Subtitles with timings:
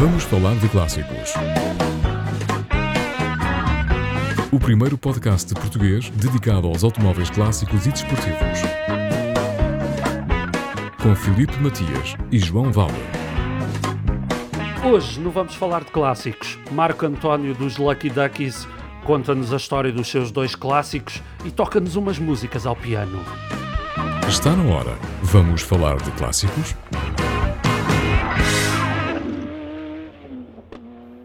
[0.00, 1.34] Vamos falar de clássicos.
[4.50, 8.60] O primeiro podcast de português dedicado aos automóveis clássicos e desportivos.
[11.02, 12.96] Com Filipe Matias e João Valder.
[14.90, 16.58] Hoje não vamos falar de clássicos.
[16.72, 18.66] Marco António dos Lucky Duckies
[19.04, 23.22] conta-nos a história dos seus dois clássicos e toca-nos umas músicas ao piano.
[24.26, 24.96] Está na hora.
[25.24, 26.74] Vamos falar de clássicos?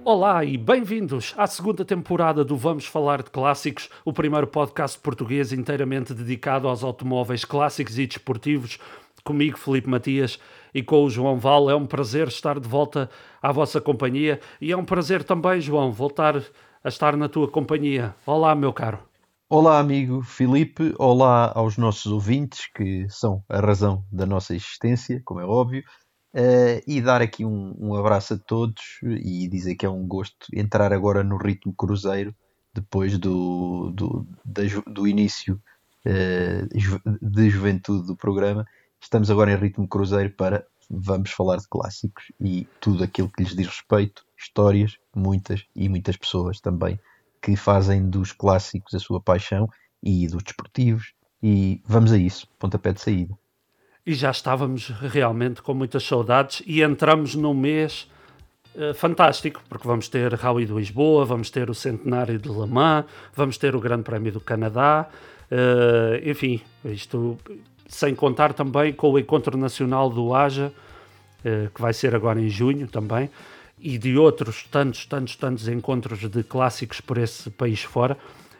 [0.07, 5.51] Olá e bem-vindos à segunda temporada do Vamos Falar de Clássicos, o primeiro podcast português
[5.51, 8.77] inteiramente dedicado aos automóveis clássicos e desportivos.
[9.23, 10.39] Comigo, Felipe Matias,
[10.71, 11.71] e com o João Val.
[11.71, 13.09] É um prazer estar de volta
[13.41, 16.37] à vossa companhia e é um prazer também, João, voltar
[16.83, 18.13] a estar na tua companhia.
[18.27, 18.99] Olá, meu caro.
[19.49, 20.93] Olá, amigo Filipe.
[20.99, 25.83] Olá aos nossos ouvintes, que são a razão da nossa existência, como é óbvio.
[26.35, 30.35] Uh, e dar aqui um, um, abraço a todos e dizer que é um gosto
[30.53, 32.35] entrar agora no ritmo cruzeiro
[32.73, 34.27] depois do, do,
[34.85, 35.61] do início
[36.05, 38.65] uh, de juventude do programa.
[39.01, 43.55] Estamos agora em ritmo cruzeiro para vamos falar de clássicos e tudo aquilo que lhes
[43.55, 46.99] diz respeito, histórias, muitas e muitas pessoas também
[47.41, 49.69] que fazem dos clássicos a sua paixão
[50.03, 51.13] e dos desportivos.
[51.41, 53.37] E vamos a isso, pontapé de saída
[54.05, 58.07] e já estávamos realmente com muitas saudades e entramos num mês
[58.75, 63.05] uh, fantástico, porque vamos ter Rally de Lisboa, vamos ter o Centenário de Le Mans,
[63.35, 65.07] vamos ter o Grande Prémio do Canadá,
[65.51, 67.38] uh, enfim, isto
[67.88, 70.72] sem contar também com o Encontro Nacional do Aja,
[71.40, 73.29] uh, que vai ser agora em junho também,
[73.79, 78.17] e de outros tantos, tantos, tantos encontros de clássicos por esse país fora.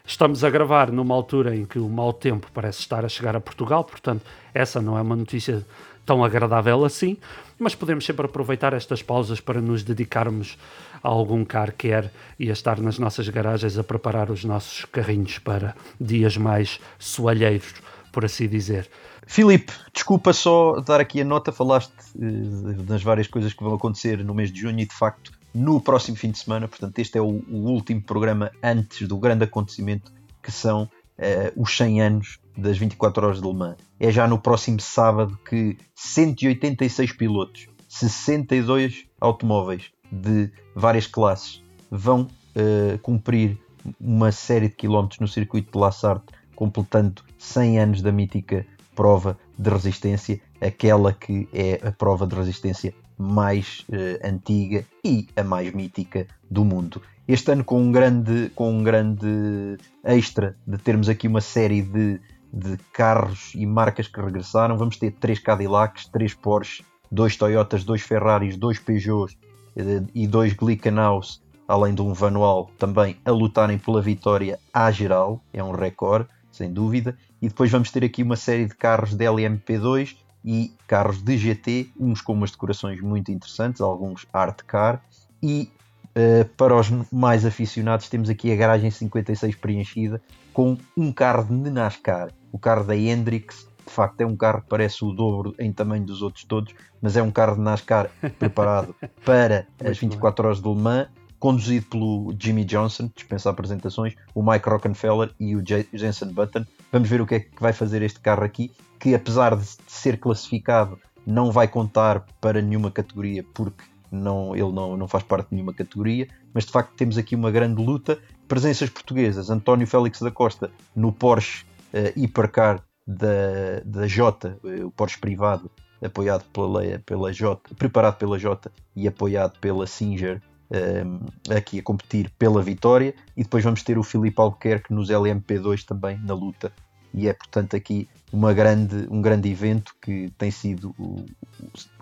[0.08, 3.42] Estamos a gravar numa altura em que o mau tempo parece estar a chegar a
[3.42, 5.66] Portugal, portanto, essa não é uma notícia
[6.06, 7.18] tão agradável assim,
[7.58, 10.58] mas podemos sempre aproveitar estas pausas para nos dedicarmos
[11.04, 15.40] a algum car care e a estar nas nossas garagens a preparar os nossos carrinhos
[15.40, 17.74] para dias mais soalheiros,
[18.12, 18.88] por assim dizer.
[19.26, 24.24] Filipe, desculpa só dar aqui a nota, falaste uh, das várias coisas que vão acontecer
[24.24, 26.68] no mês de junho e de facto no próximo fim de semana.
[26.68, 30.12] Portanto, este é o, o último programa antes do grande acontecimento
[30.44, 33.78] que são uh, os 100 anos das 24 horas de Le Mans.
[34.00, 43.00] É já no próximo sábado que 186 pilotos, 62 automóveis de várias classes vão uh,
[43.00, 43.58] cumprir
[44.00, 49.38] uma série de quilómetros no circuito de La Sarthe, completando 100 anos da mítica prova
[49.58, 55.74] de resistência, aquela que é a prova de resistência mais uh, antiga e a mais
[55.74, 57.02] mítica do mundo.
[57.28, 62.20] Este ano com um grande, com um grande extra de termos aqui uma série de,
[62.54, 64.78] de carros e marcas que regressaram.
[64.78, 69.36] Vamos ter três Cadillacs, três Porsche, dois Toyotas, dois Ferraris, dois Peugeots
[69.76, 75.42] uh, e dois Glickenhaus, além de um Vanual também a lutarem pela vitória à geral.
[75.52, 77.18] É um recorde, sem dúvida.
[77.42, 81.90] E depois vamos ter aqui uma série de carros de LMP2 e carros de GT,
[82.00, 85.04] uns com umas decorações muito interessantes, alguns art car,
[85.42, 85.72] e
[86.16, 90.22] uh, para os mais aficionados temos aqui a garagem 56 preenchida
[90.54, 94.70] com um carro de NASCAR, o carro da Hendrix, de facto é um carro que
[94.70, 98.96] parece o dobro em tamanho dos outros todos, mas é um carro de NASCAR preparado
[99.26, 101.08] para as 24 horas de Le Mans,
[101.40, 105.64] conduzido pelo Jimmy Johnson, dispensa apresentações, o Mike Rockefeller e o
[105.94, 106.66] Jensen Button.
[106.92, 110.20] Vamos ver o que é que vai fazer este carro aqui que apesar de ser
[110.20, 115.56] classificado não vai contar para nenhuma categoria porque não, ele não, não faz parte de
[115.56, 118.20] nenhuma categoria, mas de facto temos aqui uma grande luta.
[118.48, 124.92] Presenças portuguesas, António Félix da Costa no Porsche uh, Hipercar da, da Jota, uh, o
[124.92, 125.70] Porsche privado,
[126.04, 131.20] apoiado pela, pela Jota, preparado pela Jota e apoiado pela Singer, um,
[131.50, 133.14] eh, aqui a competir pela vitória.
[133.36, 136.72] E depois vamos ter o Filipe Albuquerque nos LMP2 também na luta
[137.16, 141.26] e é portanto aqui uma grande, um grande evento que tem sido o,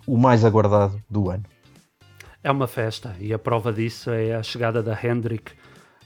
[0.08, 1.44] o mais aguardado do ano.
[2.44, 5.52] É uma festa e a prova disso é a chegada da Hendrick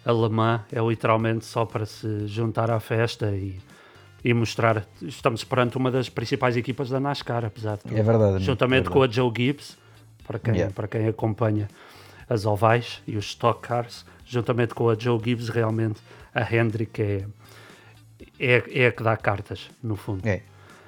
[0.05, 3.57] alemã, é literalmente só para se juntar à festa e,
[4.23, 4.85] e mostrar.
[5.01, 7.97] Estamos perante uma das principais equipas da NASCAR, apesar de tudo.
[7.97, 8.43] É verdade.
[8.43, 8.93] Juntamente é verdade.
[8.93, 9.77] com a Joe Gibbs,
[10.27, 10.73] para quem, yeah.
[10.73, 11.69] para quem acompanha
[12.29, 16.01] as ovais e os stock cars, juntamente com a Joe Gibbs, realmente
[16.35, 17.25] a Hendrick é
[18.39, 20.25] é, é a que dá cartas, no fundo.
[20.25, 20.41] É.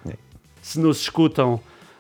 [0.08, 0.14] é.
[0.62, 1.60] Se nos escutam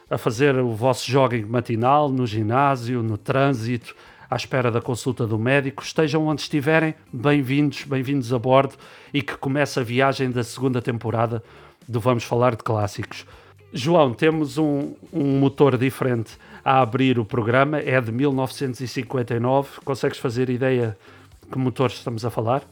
[0.09, 3.95] a fazer o vosso jogging matinal, no ginásio, no trânsito,
[4.29, 8.75] à espera da consulta do médico, estejam onde estiverem, bem-vindos, bem-vindos a bordo
[9.13, 11.43] e que comece a viagem da segunda temporada
[11.87, 13.25] do Vamos Falar de Clássicos.
[13.71, 19.81] João, temos um, um motor diferente a abrir o programa, é de 1959.
[19.83, 20.97] Consegues fazer ideia
[21.51, 22.63] que motor estamos a falar?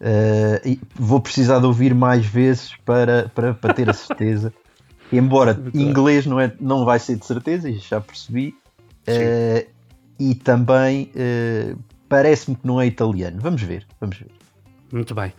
[0.00, 4.52] Uh, vou precisar de ouvir mais vezes para, para, para ter a certeza.
[5.12, 8.54] Embora inglês não, é, não vai ser de certeza, já percebi.
[9.08, 9.66] Uh,
[10.20, 11.78] e também uh,
[12.08, 13.38] parece-me que não é italiano.
[13.40, 14.30] Vamos ver, vamos ver.
[14.92, 15.32] Muito bem.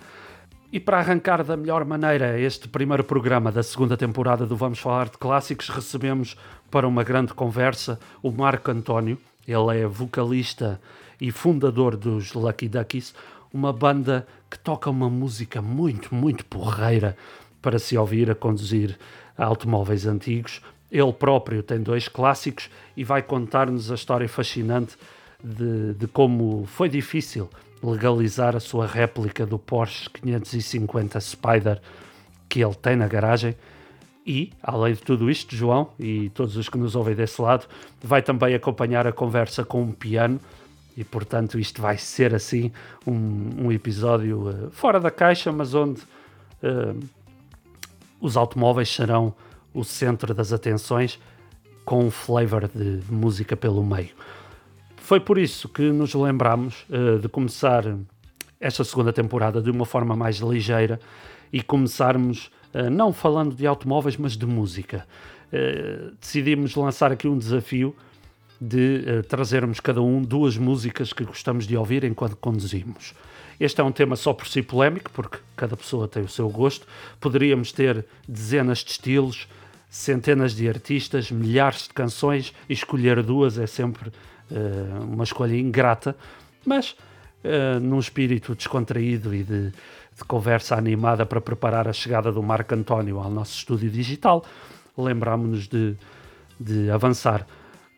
[0.72, 5.10] E para arrancar da melhor maneira este primeiro programa da segunda temporada do Vamos Falar
[5.10, 6.38] de Clássicos, recebemos
[6.70, 9.18] para uma grande conversa o Marco António.
[9.48, 10.80] Ele é vocalista
[11.20, 13.16] e fundador dos Lucky Duckies,
[13.54, 17.18] uma banda que toca uma música muito, muito porreira
[17.62, 18.98] para se ouvir a conduzir
[19.38, 20.62] automóveis antigos.
[20.92, 24.96] Ele próprio tem dois clássicos e vai contar-nos a história fascinante
[25.44, 27.50] de, de como foi difícil
[27.82, 31.82] legalizar a sua réplica do Porsche 550 Spider
[32.48, 33.56] que ele tem na garagem.
[34.26, 37.66] E, além de tudo isto, João e todos os que nos ouvem desse lado,
[38.04, 40.40] vai também acompanhar a conversa com um piano.
[41.00, 42.74] E, portanto, isto vai ser assim
[43.08, 47.00] um, um episódio uh, fora da caixa, mas onde uh,
[48.20, 49.34] os automóveis serão
[49.74, 51.18] o centro das atenções,
[51.86, 54.10] com um flavor de, música pelo meio.
[54.98, 57.86] Foi por isso que nos lembramos uh, de começar
[58.60, 61.00] esta segunda temporada de uma forma mais ligeira
[61.54, 62.52] e começarmos
[62.92, 65.08] não falando de automóveis, mas de música.
[66.20, 67.96] Decidimos lançar aqui um desafio
[68.60, 73.14] de trazermos cada um duas músicas que gostamos de ouvir enquanto conduzimos.
[73.60, 76.88] Este é um tema só por si polémico, porque cada pessoa tem o seu gosto.
[77.20, 79.48] Poderíamos ter dezenas de estilos,
[79.90, 86.16] centenas de artistas, milhares de canções e escolher duas é sempre uh, uma escolha ingrata,
[86.66, 86.92] mas
[87.44, 92.74] uh, num espírito descontraído e de, de, conversa animada para preparar a chegada do Marco
[92.76, 94.46] António ao nosso estúdio digital,
[94.98, 95.98] lembrámos-nos de,
[96.60, 97.46] de avançar.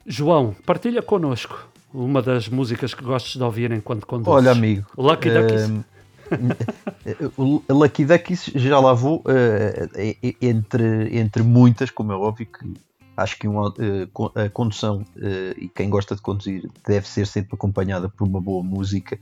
[0.06, 4.34] João, partilha connosco uma das músicas que gostes de ouvir enquanto conduzes.
[4.34, 4.86] Olha, amigo.
[4.98, 5.70] Lucky Duckies.
[5.70, 7.32] Uh,
[7.70, 12.74] o Lucky Duckies já lá vou uh, entre, entre muitas, como é óbvio que
[13.18, 17.56] acho que uma, uh, a condução uh, e quem gosta de conduzir deve ser sempre
[17.56, 19.20] acompanhada por uma boa música,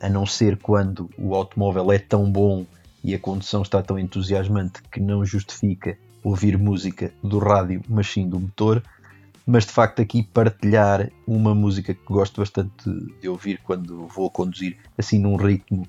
[0.00, 2.64] a não ser quando o automóvel é tão bom
[3.04, 8.26] e a condução está tão entusiasmante que não justifica ouvir música do rádio, mas sim
[8.26, 8.82] do motor.
[9.52, 12.70] Mas de facto, aqui partilhar uma música que gosto bastante
[13.20, 15.88] de ouvir quando vou conduzir, assim num ritmo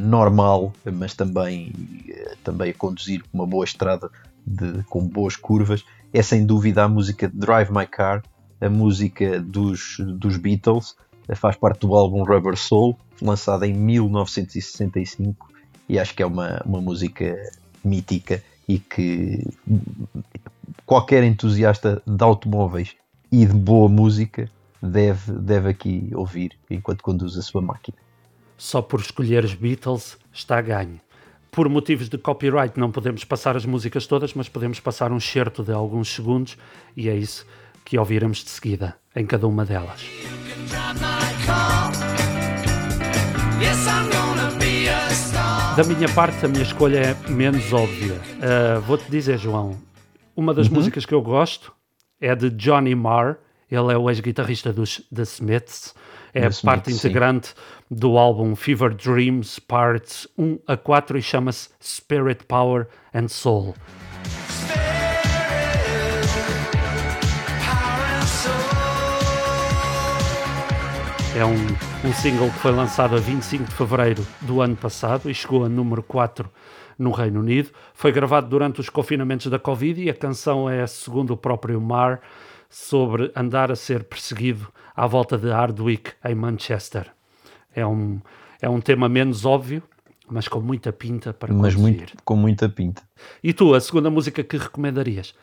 [0.00, 1.72] normal, mas também,
[2.42, 4.10] também a conduzir uma boa estrada
[4.44, 8.24] de, com boas curvas, é sem dúvida a música Drive My Car,
[8.60, 10.96] a música dos, dos Beatles,
[11.36, 15.48] faz parte do álbum Rubber Soul, lançado em 1965,
[15.88, 17.36] e acho que é uma, uma música
[17.84, 19.46] mítica e que
[20.90, 22.96] qualquer entusiasta de automóveis
[23.30, 24.50] e de boa música
[24.82, 27.96] deve, deve aqui ouvir enquanto conduz a sua máquina.
[28.58, 31.00] Só por escolher os Beatles está a ganho
[31.52, 35.62] por motivos de copyright não podemos passar as músicas todas, mas podemos passar um certo
[35.62, 36.58] de alguns segundos
[36.96, 37.46] e é isso
[37.84, 40.04] que ouviremos de seguida em cada uma delas.
[45.76, 48.14] Da minha parte, a minha escolha é menos óbvia.
[48.14, 49.76] Uh, Vou-te dizer, João,
[50.40, 50.76] uma das uhum.
[50.76, 51.70] músicas que eu gosto
[52.18, 53.36] é de Johnny Marr.
[53.70, 55.94] Ele é o ex-guitarrista dos The Smiths
[56.32, 57.54] é Smith, parte integrante sim.
[57.90, 63.74] do álbum Fever Dreams Parts 1 a 4 e chama-se Spirit, Power and Soul.
[71.36, 75.34] É um, um single que foi lançado a 25 de fevereiro do ano passado e
[75.34, 76.50] chegou a número 4
[77.00, 77.70] no Reino Unido.
[77.94, 82.20] Foi gravado durante os confinamentos da Covid e a canção é, segundo o próprio Mar,
[82.68, 87.10] sobre andar a ser perseguido à volta de Hardwick, em Manchester.
[87.74, 88.20] É um,
[88.60, 89.82] é um tema menos óbvio,
[90.30, 93.02] mas com muita pinta para mas muito, com muita pinta.
[93.42, 95.34] E tu, a segunda música que recomendarias?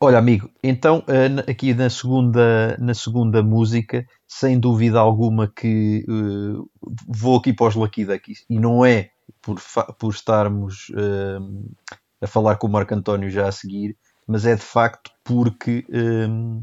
[0.00, 6.68] Olha, amigo, então eh, aqui na segunda, na segunda música, sem dúvida alguma que uh,
[7.08, 9.10] vou aqui para os Lucky Duckies, e não é
[9.42, 9.60] por,
[9.98, 11.74] por estarmos uh,
[12.20, 16.62] a falar com o Marco António já a seguir, mas é de facto porque um,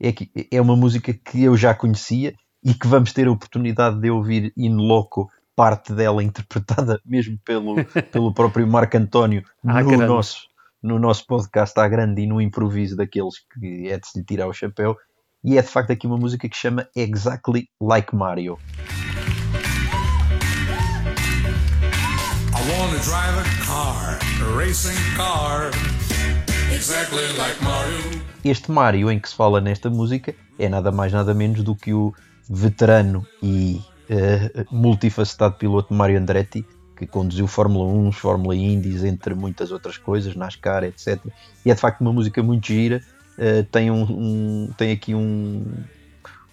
[0.00, 2.34] é, que, é uma música que eu já conhecia
[2.64, 7.76] e que vamos ter a oportunidade de ouvir in loco parte dela interpretada mesmo pelo,
[8.12, 10.48] pelo próprio Marco António ah, no, nosso,
[10.82, 14.52] no nosso podcast à grande e no improviso daqueles que é de se tirar o
[14.52, 14.96] chapéu.
[15.44, 18.58] E é de facto aqui uma música que chama Exactly Like Mario.
[22.54, 25.70] I want to drive a car, a racing car.
[28.44, 31.92] Este Mario em que se fala nesta música é nada mais nada menos do que
[31.92, 32.14] o
[32.48, 36.64] veterano e uh, multifacetado piloto Mario Andretti
[36.96, 41.20] que conduziu Fórmula 1, Fórmula Indies, entre muitas outras coisas, NASCAR, etc.
[41.64, 43.02] E é de facto uma música muito gira,
[43.38, 45.64] uh, tem, um, um, tem aqui um,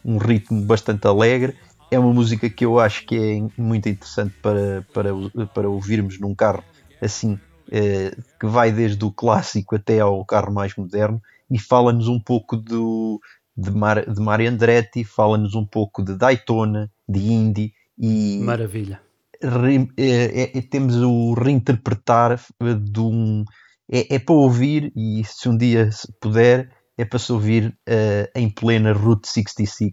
[0.04, 1.56] um ritmo bastante alegre.
[1.92, 5.10] É uma música que eu acho que é muito interessante para, para,
[5.54, 6.64] para ouvirmos num carro
[7.02, 12.20] assim, uh, que vai desde o clássico até ao carro mais moderno e fala-nos um
[12.20, 13.22] pouco do,
[13.56, 18.40] de, Mar, de Mario Andretti, fala-nos um pouco de Daytona, de Indy e.
[18.40, 19.00] Maravilha
[19.42, 22.40] re, é, é, temos o reinterpretar
[22.82, 23.44] de um.
[23.90, 25.90] É, é, para ouvir, e se um dia
[26.20, 29.92] puder, é para se ouvir uh, em plena Route 66.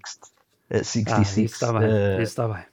[0.73, 2.65] Uh, 66 ah, está bem, está bem.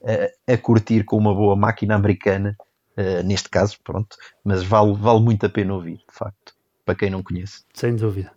[0.47, 2.55] A, a, curtir com uma boa máquina americana,
[2.97, 6.53] uh, neste caso, pronto, mas vale, vale muito a pena ouvir, de facto,
[6.85, 7.63] para quem não conhece.
[7.73, 8.31] Sem dúvida.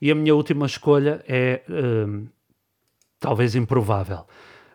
[0.00, 2.28] E a minha última escolha é um,
[3.18, 4.24] talvez improvável.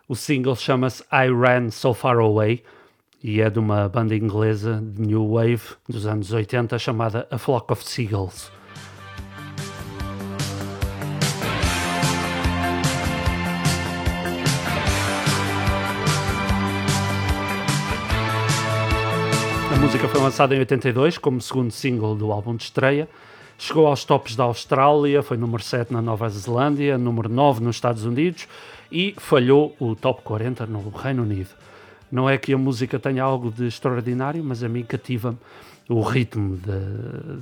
[0.08, 2.62] O single chama-se I Ran So Far Away
[3.24, 7.72] e é de uma banda inglesa de New Wave dos anos 80 chamada A Flock
[7.72, 8.52] of Seagulls.
[19.94, 23.08] Música foi lançada em 82 como segundo single do álbum de estreia.
[23.60, 28.04] Chegou aos tops da Austrália, foi número 7 na Nova Zelândia, número 9 nos Estados
[28.04, 28.48] Unidos
[28.92, 31.52] e falhou o top 40 no Reino Unido.
[32.12, 35.38] Não é que a música tenha algo de extraordinário, mas a mim cativa-me
[35.88, 36.74] o ritmo da,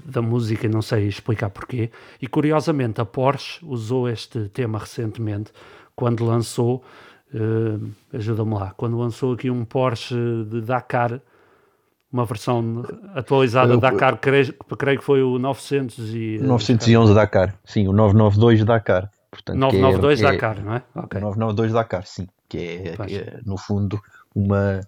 [0.04, 1.90] da música, não sei explicar porquê.
[2.22, 5.54] E curiosamente, a Porsche usou este tema recentemente,
[5.96, 6.84] quando lançou,
[7.34, 10.16] uh, ajuda-me lá, quando lançou aqui um Porsche
[10.50, 11.22] de Dakar,
[12.12, 12.84] uma versão
[13.16, 18.66] atualizada da Dakar, creio, creio que foi o 900 e, 911 Dakar, sim, o 992
[18.66, 19.10] Dakar.
[19.32, 20.84] Portanto, 992 é, Dakar, é, não é?
[20.94, 21.22] Okay.
[21.22, 22.28] 992 Dakar, sim.
[22.50, 24.00] Que é, é, no fundo
[24.36, 24.82] uma,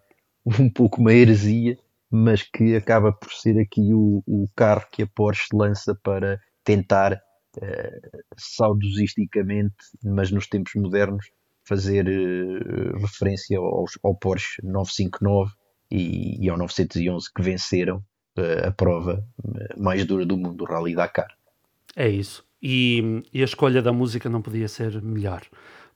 [0.45, 1.77] um pouco uma heresia,
[2.11, 7.13] mas que acaba por ser aqui o, o carro que a Porsche lança para tentar
[7.57, 11.25] uh, saudosisticamente, mas nos tempos modernos,
[11.65, 15.53] fazer uh, referência aos, ao Porsche 959
[15.93, 17.97] e, e ao 911 que venceram
[18.37, 19.23] uh, a prova
[19.77, 21.29] mais dura do mundo, o Rally Dakar.
[21.95, 25.41] É isso e, e, a escolha da música não podia ser melhor.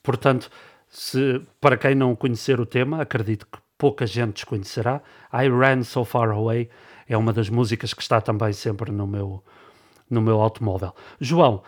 [0.03, 0.51] Portanto,
[0.89, 5.01] se, para quem não conhecer o tema, acredito que pouca gente desconhecerá,
[5.33, 6.69] I Ran So Far Away
[7.07, 9.41] é uma das músicas que está também sempre no meu,
[10.09, 10.93] no meu automóvel.
[11.21, 11.63] João,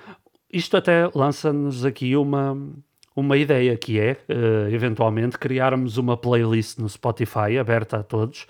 [0.52, 2.58] isto até lança-nos aqui uma,
[3.20, 8.48] uma ideia que é, uh, eventualmente, criarmos uma playlist no Spotify aberta a todos,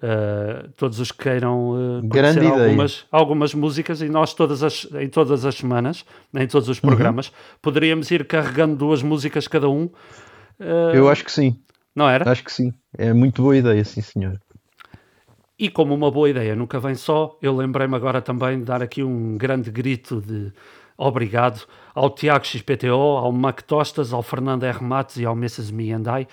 [0.00, 5.08] Uh, todos os que queiram uh, conhecer algumas, algumas músicas e nós todas as, em
[5.08, 6.04] todas as semanas,
[6.36, 6.88] em todos os uhum.
[6.88, 7.34] programas, uhum.
[7.60, 9.86] poderíamos ir carregando duas músicas cada um.
[10.60, 11.58] Uh, Eu acho que sim.
[11.96, 12.30] Não era?
[12.30, 12.72] Acho que sim.
[12.96, 14.38] É muito boa ideia, sim senhor.
[15.58, 19.02] E como uma boa ideia nunca vem só, eu lembrei-me agora também de dar aqui
[19.02, 20.52] um grande grito de
[20.96, 21.66] obrigado
[21.98, 24.84] ao Tiago XPTO, ao Mac Tostas, ao Fernando R.
[24.84, 25.72] Matos e ao Mrs.
[25.72, 26.28] Me and I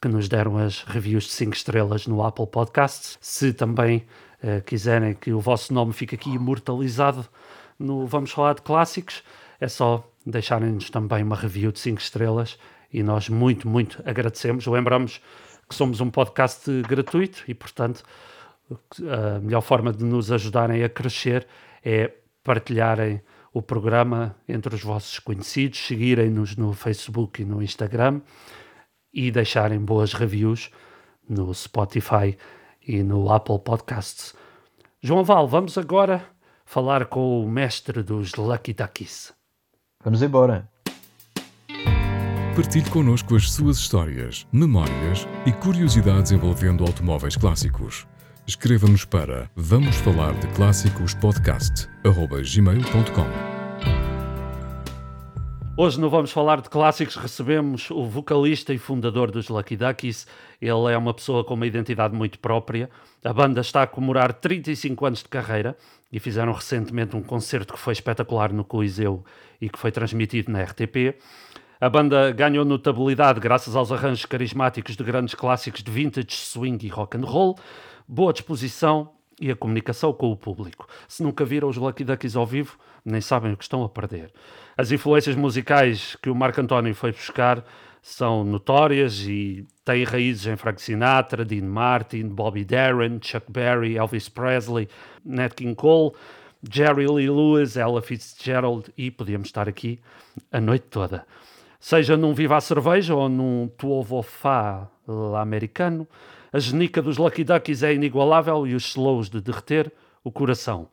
[0.00, 3.18] que nos deram as reviews de 5 estrelas no Apple Podcasts.
[3.20, 4.06] Se também
[4.44, 7.26] uh, quiserem que o vosso nome fique aqui imortalizado
[7.76, 9.24] no Vamos Falar de Clássicos,
[9.60, 12.56] é só deixarem-nos também uma review de 5 estrelas
[12.92, 14.68] e nós muito, muito agradecemos.
[14.68, 15.20] Lembramos
[15.68, 18.04] que somos um podcast gratuito e, portanto,
[19.02, 21.44] a melhor forma de nos ajudarem a crescer
[21.84, 22.12] é
[22.44, 23.20] partilharem
[23.52, 28.20] o programa entre os vossos conhecidos, seguirem-nos no Facebook e no Instagram
[29.12, 30.70] e deixarem boas reviews
[31.28, 32.36] no Spotify
[32.86, 34.34] e no Apple Podcasts.
[35.00, 36.24] João Val, vamos agora
[36.64, 39.32] falar com o mestre dos Lucky Duckies.
[40.04, 40.68] Vamos embora.
[42.54, 48.06] Partilhe connosco as suas histórias, memórias e curiosidades envolvendo automóveis clássicos.
[48.48, 53.26] Escreva-nos para vamos falar de clássicos podcast@gmail.com.
[55.76, 60.26] Hoje não vamos falar de clássicos, recebemos o vocalista e fundador dos Lucky Duckies.
[60.62, 62.88] Ele é uma pessoa com uma identidade muito própria.
[63.22, 65.76] A banda está a comemorar 35 anos de carreira
[66.10, 69.26] e fizeram recentemente um concerto que foi espetacular no Coliseu
[69.60, 71.18] e que foi transmitido na RTP.
[71.78, 76.88] A banda ganhou notabilidade graças aos arranjos carismáticos de grandes clássicos de vintage, swing e
[76.88, 77.58] rock and roll,
[78.08, 79.10] boa disposição
[79.40, 80.88] e a comunicação com o público.
[81.06, 84.32] Se nunca viram os Lucky Duckies ao vivo, nem sabem o que estão a perder.
[84.76, 87.64] As influências musicais que o Marco António foi buscar
[88.00, 94.28] são notórias e têm raízes em Frank Sinatra, Dean Martin, Bobby Darin, Chuck Berry, Elvis
[94.28, 94.88] Presley,
[95.24, 96.12] Nat King Cole,
[96.68, 100.00] Jerry Lee Lewis, Ella Fitzgerald e podíamos estar aqui
[100.50, 101.26] a noite toda.
[101.78, 104.88] Seja num Viva a Cerveja ou num Tuovo Fá
[105.40, 106.08] americano,
[106.52, 109.92] a genica dos Lucky Duckies é inigualável e os slows de derreter
[110.24, 110.88] o coração.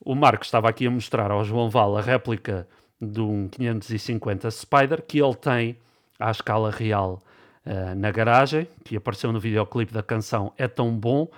[0.00, 2.66] O Marco estava aqui a mostrar ao João Val a réplica
[3.00, 5.76] de um 550 Spider que ele tem
[6.18, 7.20] à escala real
[7.66, 11.28] uh, na garagem, que apareceu no videoclipe da canção É Tão Bom.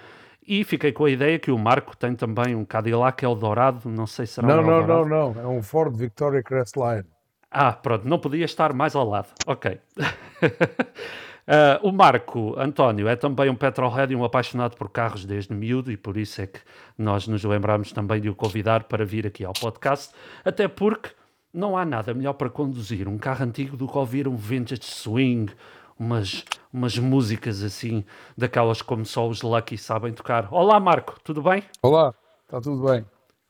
[0.46, 4.26] E fiquei com a ideia que o Marco tem também um Cadillac Eldorado, não sei
[4.26, 5.08] se será não, um Não, Eldorado.
[5.08, 7.04] não, não, é um Ford Victoria Crestline.
[7.48, 9.28] Ah, pronto, não podia estar mais ao lado.
[9.46, 9.78] Ok.
[11.42, 15.90] Uh, o Marco António é também um petrolhead e um apaixonado por carros desde miúdo
[15.90, 16.60] e por isso é que
[16.96, 21.10] nós nos lembramos também de o convidar para vir aqui ao podcast, até porque
[21.52, 25.52] não há nada melhor para conduzir um carro antigo do que ouvir um vintage swing,
[25.98, 28.04] umas, umas músicas assim,
[28.38, 30.46] daquelas como só os Lucky sabem tocar.
[30.52, 31.64] Olá Marco, tudo bem?
[31.82, 33.04] Olá, está tudo bem.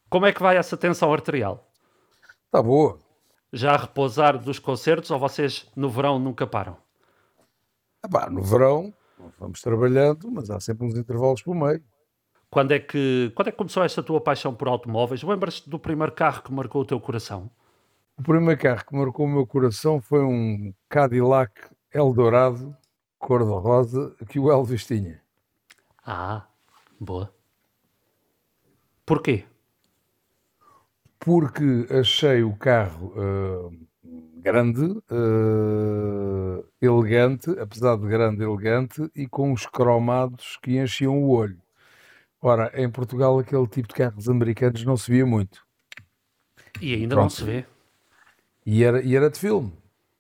[0.08, 1.68] Como é que vai essa tensão arterial?
[2.46, 2.98] Está boa.
[3.52, 6.76] Já a repousar dos concertos ou vocês no verão nunca param?
[8.02, 8.92] Ah, no verão
[9.38, 11.82] vamos trabalhando, mas há sempre uns intervalos por meio.
[12.50, 15.22] Quando é que, quando é que começou esta tua paixão por automóveis?
[15.22, 17.50] Lembras-te do primeiro carro que marcou o teu coração?
[18.16, 21.52] O primeiro carro que marcou o meu coração foi um Cadillac
[21.92, 22.76] Eldorado,
[23.18, 25.22] cor-de-rosa, que o Elvis tinha.
[26.04, 26.46] Ah,
[27.00, 27.32] boa.
[29.06, 29.44] Porquê?
[31.18, 33.88] Porque achei o carro uh,
[34.42, 41.58] grande, uh, elegante, apesar de grande, elegante, e com os cromados que enchiam o olho.
[42.40, 45.64] Ora, em Portugal aquele tipo de carros americanos não se via muito.
[46.80, 47.22] E ainda Pronto.
[47.22, 47.64] não se vê.
[48.66, 49.72] E era, e era de filme.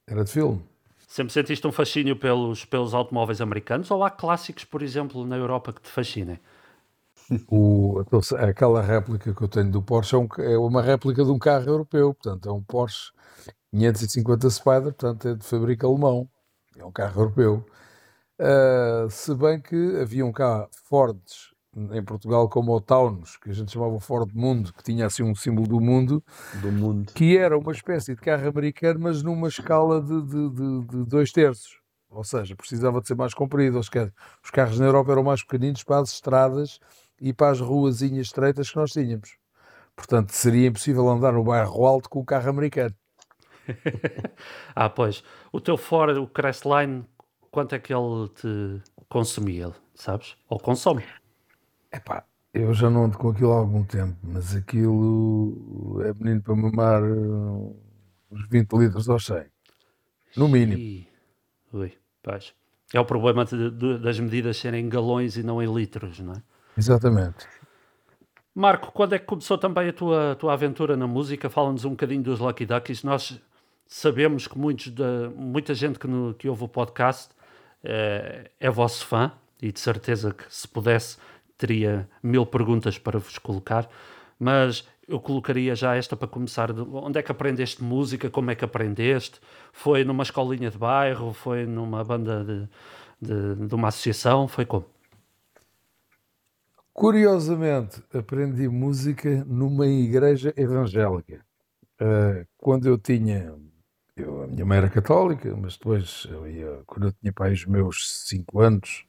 [0.06, 0.62] Era de filme.
[1.08, 5.72] Sempre sentiste um fascínio pelos, pelos automóveis americanos ou há clássicos, por exemplo, na Europa
[5.72, 6.38] que te fascinem?
[7.48, 8.04] O,
[8.38, 12.14] aquela réplica que eu tenho do Porsche é, é uma réplica de um carro europeu,
[12.14, 13.12] portanto é um Porsche
[13.72, 16.28] 550 Spider, portanto é de fabrico alemão,
[16.76, 17.64] é um carro europeu.
[18.38, 23.72] Uh, se bem que haviam cá Fords em Portugal como o Taunus, que a gente
[23.72, 26.22] chamava Ford Mundo, que tinha assim um símbolo do mundo,
[26.60, 27.12] do mundo.
[27.14, 31.32] que era uma espécie de carro americano, mas numa escala de, de, de, de dois
[31.32, 31.80] terços.
[32.10, 33.78] Ou seja, precisava de ser mais comprido.
[33.78, 33.88] Os
[34.50, 36.78] carros na Europa eram mais pequeninos para as estradas
[37.18, 39.38] e para as ruazinhas estreitas que nós tínhamos.
[39.96, 42.94] Portanto, seria impossível andar no bairro alto com o carro americano.
[44.74, 45.22] ah, pois.
[45.52, 47.04] O teu Ford, o Crestline,
[47.50, 50.36] quanto é que ele te consumia, sabes?
[50.48, 51.04] Ou consome?
[51.92, 56.54] Epá, eu já não ando com aquilo há algum tempo, mas aquilo é menino para
[56.54, 57.76] mamar uh,
[58.30, 59.44] uns 20 litros ao 100.
[60.36, 61.06] No mínimo.
[61.72, 62.54] Ui, pois.
[62.92, 66.34] É o problema de, de, das medidas serem em galões e não em litros, não
[66.34, 66.42] é?
[66.76, 67.46] Exatamente.
[68.54, 71.48] Marco, quando é que começou também a tua, tua aventura na música?
[71.48, 73.02] Fala-nos um bocadinho dos Lucky Duckies.
[73.02, 73.40] Nós
[73.86, 77.30] sabemos que muitos de, muita gente que, no, que ouve o podcast
[77.82, 81.16] é, é vosso fã e de certeza que se pudesse
[81.56, 83.88] teria mil perguntas para vos colocar,
[84.38, 86.70] mas eu colocaria já esta para começar.
[86.72, 88.30] Onde é que aprendeste música?
[88.30, 89.40] Como é que aprendeste?
[89.72, 91.32] Foi numa escolinha de bairro?
[91.32, 92.68] Foi numa banda de,
[93.20, 94.48] de, de uma associação?
[94.48, 94.86] Foi como?
[96.92, 101.44] Curiosamente, aprendi música numa igreja evangélica.
[102.00, 103.54] Uh, quando eu tinha
[104.52, 108.60] minha mãe era católica, mas depois, eu ia, quando eu tinha pai os meus 5
[108.60, 109.06] anos,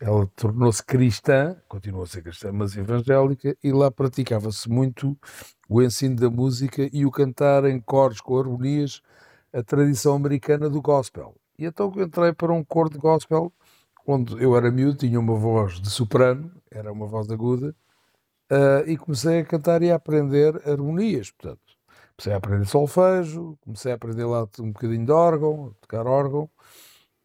[0.00, 5.18] ela tornou-se cristã, continuou a ser cristã, mas evangélica, e lá praticava-se muito
[5.68, 9.02] o ensino da música e o cantar em cores com harmonias,
[9.52, 11.36] a tradição americana do gospel.
[11.58, 13.52] E então entrei para um coro de gospel,
[14.06, 17.76] onde eu era miúdo, tinha uma voz de soprano, era uma voz aguda,
[18.50, 21.69] uh, e comecei a cantar e a aprender harmonias, portanto
[22.20, 26.50] comecei a aprender solfejo, comecei a aprender lá um bocadinho de órgão, a tocar órgão,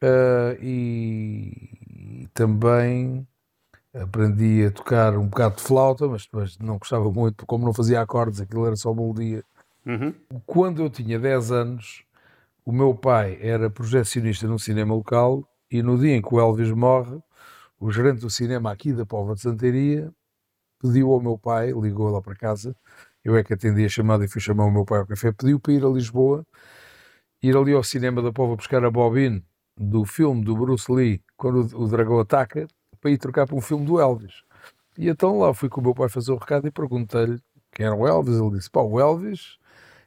[0.02, 3.28] uh, e, e, também
[3.94, 8.02] aprendi a tocar um bocado de flauta, mas depois não gostava muito, como não fazia
[8.02, 9.44] acordes, aquilo era só melodia.
[9.86, 10.14] Uhum.
[10.46, 12.04] Quando eu tinha 10 anos,
[12.66, 16.72] o meu pai era projecionista num cinema local e no dia em que o Elvis
[16.72, 17.20] morre,
[17.80, 20.12] o gerente do cinema aqui da Pova de Santeria
[20.82, 22.76] pediu ao meu pai, ligou lá para casa,
[23.26, 25.32] eu é que atendi a chamada e fui chamar o meu pai ao café.
[25.32, 26.46] Pediu para ir a Lisboa,
[27.42, 29.44] ir ali ao cinema da Pova buscar a bobine
[29.76, 32.68] do filme do Bruce Lee, quando o dragão ataca,
[33.02, 34.44] para ir trocar para um filme do Elvis.
[34.96, 37.40] E então lá fui com o meu pai fazer o recado e perguntei-lhe
[37.72, 38.36] quem era o Elvis.
[38.36, 39.58] Ele disse: pá, o Elvis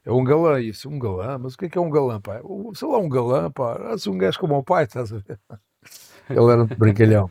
[0.05, 0.61] é um galã.
[0.61, 1.39] E eu disse: um galã?
[1.39, 2.41] Mas o que é que é um galã, pai?
[2.75, 3.99] Sei lá, um galã, pá.
[3.99, 5.41] Se um gajo como o pai, estás a ver?
[6.31, 7.27] Ele era um brincalhão.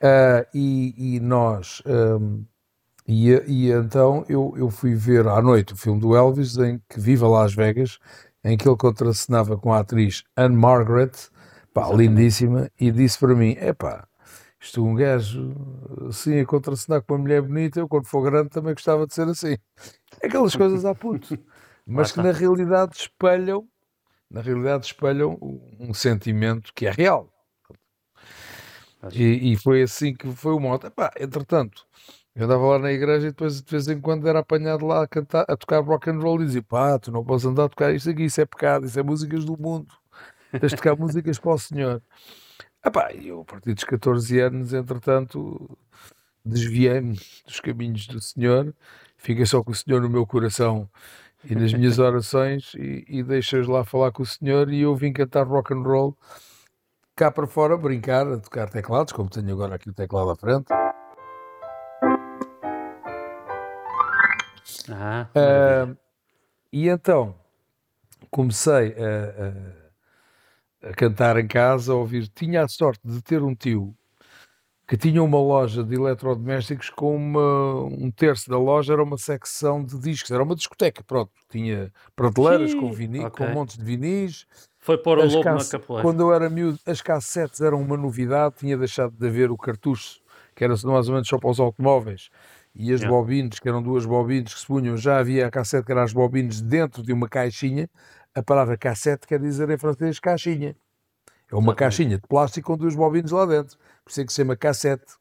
[0.00, 1.82] Uh, e, e, nós.
[1.86, 2.44] Um,
[3.06, 6.98] E, e então eu, eu fui ver à noite o filme do Elvis, em que
[6.98, 7.98] Viva Las Vegas,
[8.42, 11.12] em que ele contracenava com a atriz Anne Margaret,
[11.72, 14.06] pá, lindíssima, e disse para mim: é pá,
[14.58, 15.54] isto um gajo
[16.08, 19.28] assim a contracenar com uma mulher bonita, eu quando for grande também gostava de ser
[19.28, 19.58] assim.
[20.22, 21.38] Aquelas coisas à puto,
[21.86, 23.68] mas que na realidade espelham,
[24.30, 25.38] na realidade espelham
[25.78, 27.30] um sentimento que é real.
[29.12, 30.86] E, e foi assim que foi o moto.
[30.86, 31.86] Epá, entretanto,
[32.34, 35.06] eu andava lá na igreja e depois de vez em quando era apanhado lá a,
[35.06, 37.94] cantar, a tocar rock and roll e dizia, pá, tu não podes andar a tocar
[37.94, 39.94] isto aqui, isso é pecado, isso é músicas do mundo.
[40.50, 42.02] Tens de tocar músicas para o Senhor.
[42.84, 45.78] Epá, eu a partir dos 14 anos, entretanto,
[46.44, 48.74] desviei-me dos caminhos do Senhor,
[49.16, 50.88] fiquei só com o Senhor no meu coração
[51.44, 55.12] e nas minhas orações e, e deixas lá falar com o Senhor e eu vim
[55.12, 56.16] cantar rock and roll
[57.14, 60.66] cá para fora, brincar, a tocar teclados, como tenho agora aqui o teclado à frente.
[64.90, 65.96] Ah, Uh,
[66.72, 67.34] e então
[68.30, 72.28] comecei a, a- a cantar em casa, a ouvir.
[72.28, 73.94] Tinha a sorte de ter um tio
[74.86, 79.82] que tinha uma loja de eletrodomésticos com uma- um terço da loja era uma secção
[79.82, 81.32] de discos, era uma discoteca, pronto.
[81.48, 83.46] Tinha prateleiras com, Sim, vini, ok.
[83.46, 84.46] com montes de vinis.
[84.78, 86.02] Foi pôr o lobo na capoeira.
[86.02, 90.20] Quando eu era miúdo, as cassetes eram uma novidade, tinha deixado de haver o cartucho,
[90.54, 92.28] que era mais ou menos só para os automóveis,
[92.74, 93.08] e as Yeah.
[93.08, 96.12] bobines, que eram duas bobines que se punham, já havia a cassete, que eram as
[96.12, 97.88] bobines dentro de uma caixinha.
[98.34, 100.70] A palavra cassete quer dizer em francês caixinha.
[101.50, 101.76] É uma Exatamente.
[101.76, 103.78] caixinha de plástico com duas bobines lá dentro.
[104.04, 105.14] Por isso é que se chama cassete.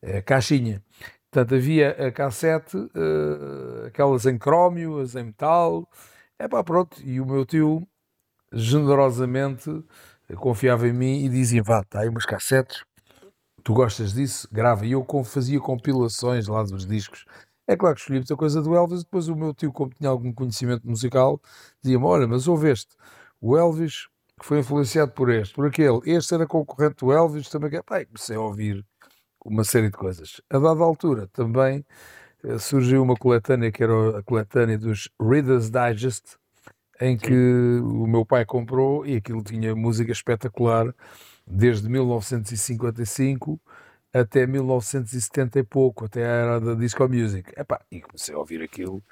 [0.00, 0.82] É, caixinha.
[1.30, 5.88] Portanto, havia a cassete, eh, aquelas em crómio, as em metal.
[6.38, 7.00] É pá, pronto.
[7.04, 7.86] E o meu tio,
[8.52, 9.70] generosamente,
[10.36, 12.82] confiava em mim e dizia: vá, está aí umas cassetes,
[13.62, 14.48] tu gostas disso?
[14.52, 14.86] Grava.
[14.86, 17.24] E eu fazia compilações lá dos discos.
[17.66, 19.04] É claro que escolhi muita coisa do Elvis.
[19.04, 21.40] Depois o meu tio, como tinha algum conhecimento musical,
[21.82, 22.96] dizia-me: olha, mas ouve este.
[23.40, 24.08] O Elvis
[24.40, 26.00] que foi influenciado por este, por aquele.
[26.04, 27.70] Este era concorrente do Elvis, também.
[27.70, 28.84] e comecei a ouvir
[29.44, 30.40] uma série de coisas.
[30.50, 31.84] A dada altura também
[32.42, 36.38] eh, surgiu uma coletânea que era a coletânea dos Reader's Digest,
[37.00, 40.94] em que o meu pai comprou e aquilo tinha música espetacular
[41.50, 43.60] desde 1955
[44.12, 47.52] até 1970 e pouco, até a era da disco music.
[47.56, 49.02] Epá, e comecei a ouvir aquilo.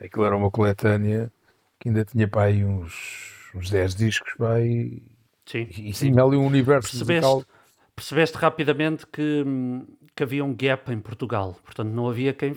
[0.00, 1.32] Aquilo era uma coletânea
[1.78, 5.02] que ainda tinha para aí uns, uns 10 discos pá, e,
[5.46, 6.10] Sim, e sim.
[6.12, 7.44] tinha ali um universo Percebeste, musical.
[7.96, 11.58] percebeste rapidamente que, hum, que havia um gap em Portugal.
[11.64, 12.56] Portanto, não havia quem,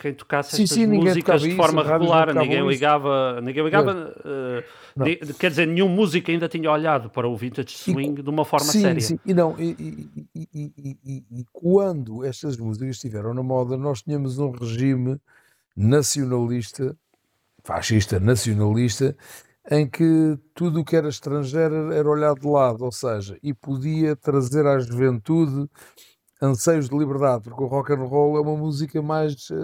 [0.00, 2.34] quem tocasse Sim, estas sim, músicas de forma regular.
[2.34, 2.68] Ninguém isso.
[2.68, 4.14] ligava, ninguém ligava
[4.96, 8.66] ni- quer dizer, nenhum músico ainda tinha olhado para o vintage swing de uma forma
[8.66, 9.00] sim, séria.
[9.00, 13.42] Sim, e não, e, e- e- e- e- e- e quando estas músicas estiveram na
[13.42, 15.18] moda, nós tínhamos um regime
[15.76, 16.96] nacionalista,
[17.64, 19.16] fascista nacionalista,
[19.70, 24.16] em que tudo o que era estrangeiro era olhado de lado, ou seja, e podia
[24.16, 25.68] trazer à juventude
[26.40, 29.54] anseios de liberdade, porque o rock and roll é uma música mais eh,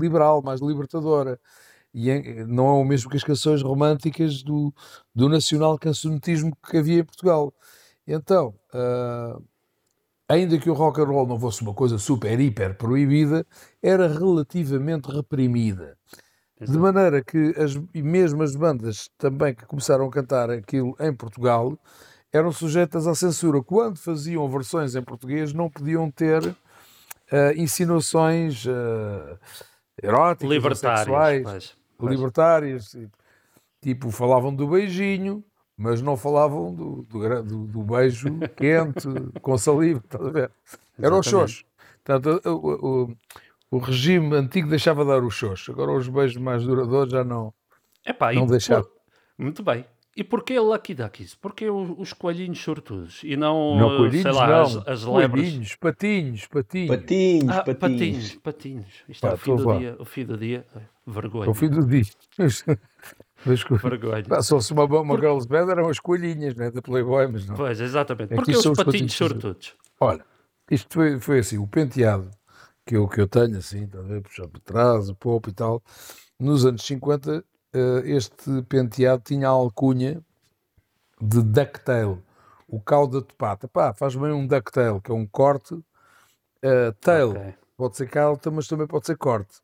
[0.00, 1.38] liberal, mais libertadora.
[1.94, 4.74] E é- não é o mesmo que as canções românticas do,
[5.14, 7.54] do nacional cancionetismo que havia em Portugal.
[8.06, 9.38] Então, ah,
[10.28, 13.46] ainda que o rock and roll não fosse uma coisa super, hiper proibida,
[13.82, 15.96] era relativamente reprimida.
[16.60, 21.12] De maneira que as, e mesmo as bandas também que começaram a cantar aquilo em
[21.14, 21.76] Portugal
[22.32, 23.62] eram sujeitas à censura.
[23.62, 26.54] Quando faziam versões em português, não podiam ter
[27.30, 29.38] ah, insinuações ah,
[30.02, 31.00] eróticas, ou Libertários.
[31.00, 32.10] sexuais pois, pois.
[32.12, 32.96] libertárias,
[33.80, 35.44] tipo, falavam do beijinho,
[35.76, 39.08] mas não falavam do, do, do- do beijo quente,
[39.40, 40.50] com saliva, estás a ver?
[40.98, 41.30] Era o Exatamente.
[41.30, 41.64] xoxo.
[42.04, 42.50] Portanto, o,
[43.04, 43.16] o-
[43.70, 47.52] o- regime antigo deixava dar o xoxo, agora os beijos mais duradouros já não.
[48.06, 48.88] Epá, Não por- deixava.
[49.38, 49.84] Muito bem.
[50.14, 51.34] E porquê Lucky Duckies?
[51.34, 53.20] Porquê o- os coelhinhos sortudos?
[53.24, 54.62] E não, Não eh, sei coelhinhos, lá, não.
[54.62, 55.30] as, as lebres?
[55.44, 56.96] Coelhinhos, patinhos, patinhos.
[56.96, 57.78] Patinhos, Ah, patinhos.
[57.80, 59.04] patinhos, patinhos.
[59.08, 59.78] Isto é Pá, o fim do lá.
[59.78, 59.96] dia.
[59.98, 60.66] O fim do dia.
[61.06, 61.46] Vergonha.
[61.48, 62.02] Ao fim do dia.
[62.38, 62.64] Mas,
[63.82, 64.22] Vergonha.
[64.24, 67.56] pá, só se uma, uma girls band eram as coelhinhas né, da Playboy, mas não.
[67.56, 68.34] Pois, exatamente.
[68.34, 69.74] Porquê os patinhos patinhos sortudos?
[69.98, 70.24] Olha,
[70.70, 72.30] isto foi, foi assim, o penteado
[72.86, 75.52] que eu, que eu tenho, assim, está a ver, puxado para trás, o popo e
[75.52, 75.82] tal,
[76.38, 77.42] nos anos 50, eh,
[78.04, 80.22] este penteado tinha a alcunha
[81.20, 82.22] de ducktail,
[82.68, 83.68] o cauda de pata.
[83.68, 85.78] Pá, faz bem um ducktail, que é um corte,
[86.62, 87.54] eh, tail, Ok.
[87.76, 89.60] pode ser cauda, mas também pode ser corte.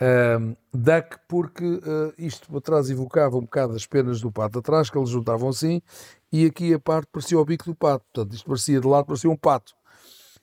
[0.00, 4.88] Ahm, duck porque eh, isto para trás evocava um bocado as penas do pato atrás,
[4.90, 5.82] que eles juntavam assim,
[6.32, 8.04] e aqui a parte parecia o bico do pato.
[8.12, 9.74] Portanto, isto parecia de lado, parecia um pato.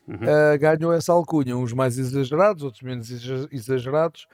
[0.07, 0.15] uhum.
[0.15, 3.09] uh, ganhou essa alcunha, uns mais exagerados, outros menos
[3.51, 4.27] exagerados.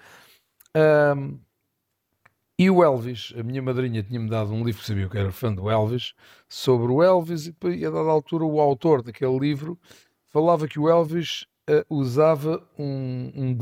[0.76, 1.40] Um,
[2.58, 5.52] e o Elvis, a minha madrinha tinha-me dado um livro que sabia que era fã
[5.52, 6.14] do Elvis,
[6.48, 9.78] sobre o Elvis, e, a dada altura o autor daquele livro
[10.28, 13.58] falava que o Elvis uh, usava um, um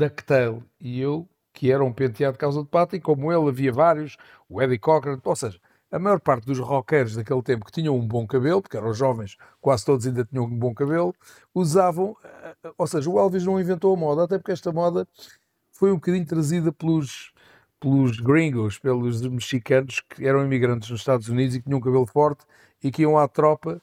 [0.78, 4.18] e eu, que era um penteado de causa de pata, e como ele havia vários,
[4.46, 5.58] o Eddie Cochran, ou seja,
[5.90, 9.36] a maior parte dos rockers daquele tempo que tinham um bom cabelo, porque eram jovens,
[9.60, 11.14] quase todos ainda tinham um bom cabelo,
[11.54, 15.08] usavam, uh, ou seja, o Elvis não inventou a moda, até porque esta moda
[15.70, 17.31] foi um bocadinho trazida pelos,
[17.82, 22.06] pelos gringos, pelos mexicanos que eram imigrantes nos Estados Unidos e que tinham um cabelo
[22.06, 22.44] forte
[22.80, 23.82] e que iam à tropa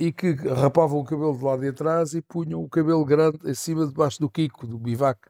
[0.00, 3.54] e que rapavam o cabelo de lado de atrás e punham o cabelo grande em
[3.54, 5.20] cima debaixo do Kiko, do bivac.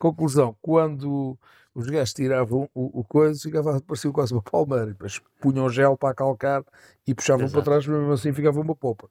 [0.00, 1.38] Conclusão, quando
[1.74, 6.14] os gajos tiravam o, o coisa, ficava, parecia quase uma palmeira, depois punham gel para
[6.14, 6.64] calcar
[7.06, 7.62] e puxavam Exato.
[7.62, 9.08] para trás, mesmo assim ficava uma popa.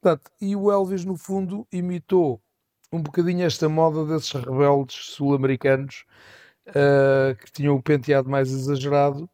[0.00, 2.40] Portanto, e o Elvis, no fundo, imitou
[2.92, 6.04] um bocadinho esta moda desses rebeldes sul-americanos
[6.68, 9.28] uh, que tinham o penteado mais exagerado.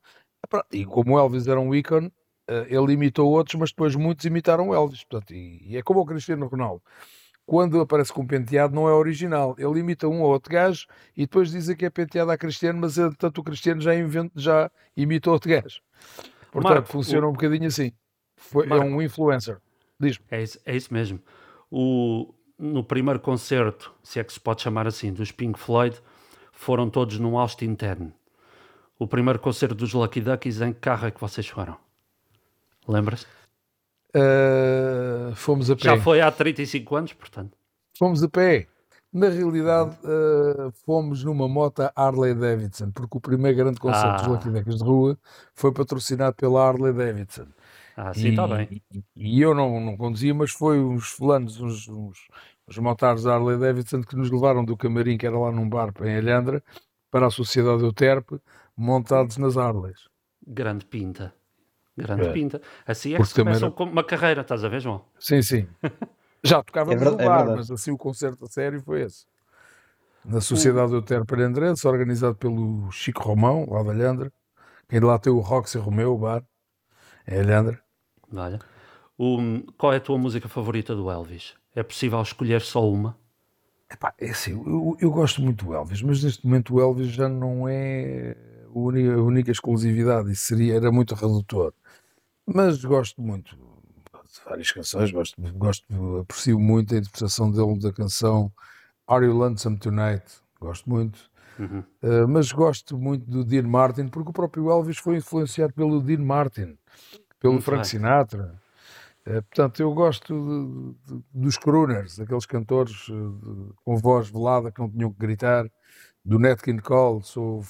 [0.71, 4.69] E como o Elvis era um ícone, uh, ele imitou outros, mas depois muitos imitaram
[4.69, 5.05] o Elvis.
[5.05, 6.83] Portanto, e, e, é como o Cristiano Ronaldo.
[7.47, 9.55] Quando aparece com penteado, não é original.
[9.59, 12.97] Ele imita um ou outro gajo e depois dizem que é penteado a Cristiano, mas
[13.19, 15.81] tanto o Cristiano já, inventa, já imitou outro gajo.
[16.51, 17.31] Portanto, Marco, funciona o...
[17.31, 17.93] um bocadinho assim.
[18.37, 19.59] Foi, é um influencer.
[20.01, 21.21] Diz é isso, é isso mesmo.
[21.71, 26.01] O, no primeiro concerto, se é que se pode chamar assim, dos Pink Floyd,
[26.65, 28.11] foram todos num Austin 10.
[28.99, 31.77] O primeiro concerto dos Lucky Duckies, em que carro é que vocês foram?
[32.89, 33.27] Lembras?
[34.17, 35.83] Uh, fomos a pé.
[35.83, 37.53] Já foi há 35 anos, portanto.
[37.99, 38.67] Fomos a pé.
[39.13, 44.17] Na realidade, uh, fomos numa moto Harley Davidson, porque o primeiro grande concerto ah.
[44.17, 45.19] dos Lucky Duckies de rua
[45.55, 47.47] foi patrocinado pela Harley Davidson.
[47.97, 48.83] Ah, sim, está bem.
[48.91, 52.29] E, e, eu não, não conduzia, mas foi uns fulanos, uns, uns,
[52.69, 55.93] uns motares da Harley Davidson que nos levaram do camarim, que era lá num bar
[56.03, 56.63] em Alhandra,
[57.11, 58.41] para a Sociedade do Terpe,
[58.77, 60.09] montados nas Harleys.
[60.47, 61.35] Grande pinta.
[61.97, 62.33] Grande é.
[62.33, 62.61] pinta.
[62.87, 63.85] Assim é Porque que se começa era...
[63.85, 65.05] uma carreira, estás a ver, João?
[65.19, 65.69] Sim, sim.
[66.43, 69.27] Já tocávamos é no é bar, é mas assim o concerto a sério foi esse.
[70.25, 74.33] Na Sociedade do Terpe Alhandrense, organizado pelo Chico Romão, lá da Alhandra.
[74.89, 76.43] Quem lá tem o Roxy Romeu, o bar,
[77.27, 77.81] é Alhandra.
[78.35, 78.59] Olha.
[79.17, 79.39] O,
[79.79, 81.55] qual é a tua música favorita do Elvis?
[81.75, 83.17] É possível escolher só uma?
[83.91, 87.29] Epá, é assim, eu, eu, gosto muito do Elvis, mas neste momento o Elvis já
[87.29, 91.73] não é a única, a única exclusividade e seria, era muito redutor.
[92.47, 98.53] Mas gosto muito de várias canções, gosto, gosto, aprecio muito a interpretação dele da canção
[99.07, 100.25] Are You Lonesome Tonight?
[100.61, 101.31] Gosto muito.
[101.59, 101.85] Uhum.
[102.03, 106.25] Uh, mas gosto muito do Dean Martin, porque o próprio Elvis foi influenciado pelo Dean
[106.25, 106.77] Martin
[107.45, 107.91] pelo Muito Frank bem.
[107.91, 108.55] Sinatra.
[109.27, 114.81] É, portanto, eu gosto de, de, dos crooners, aqueles cantores de, com voz velada que
[114.81, 115.71] não tinham que gritar,
[116.25, 117.63] do Nat King Cole, sou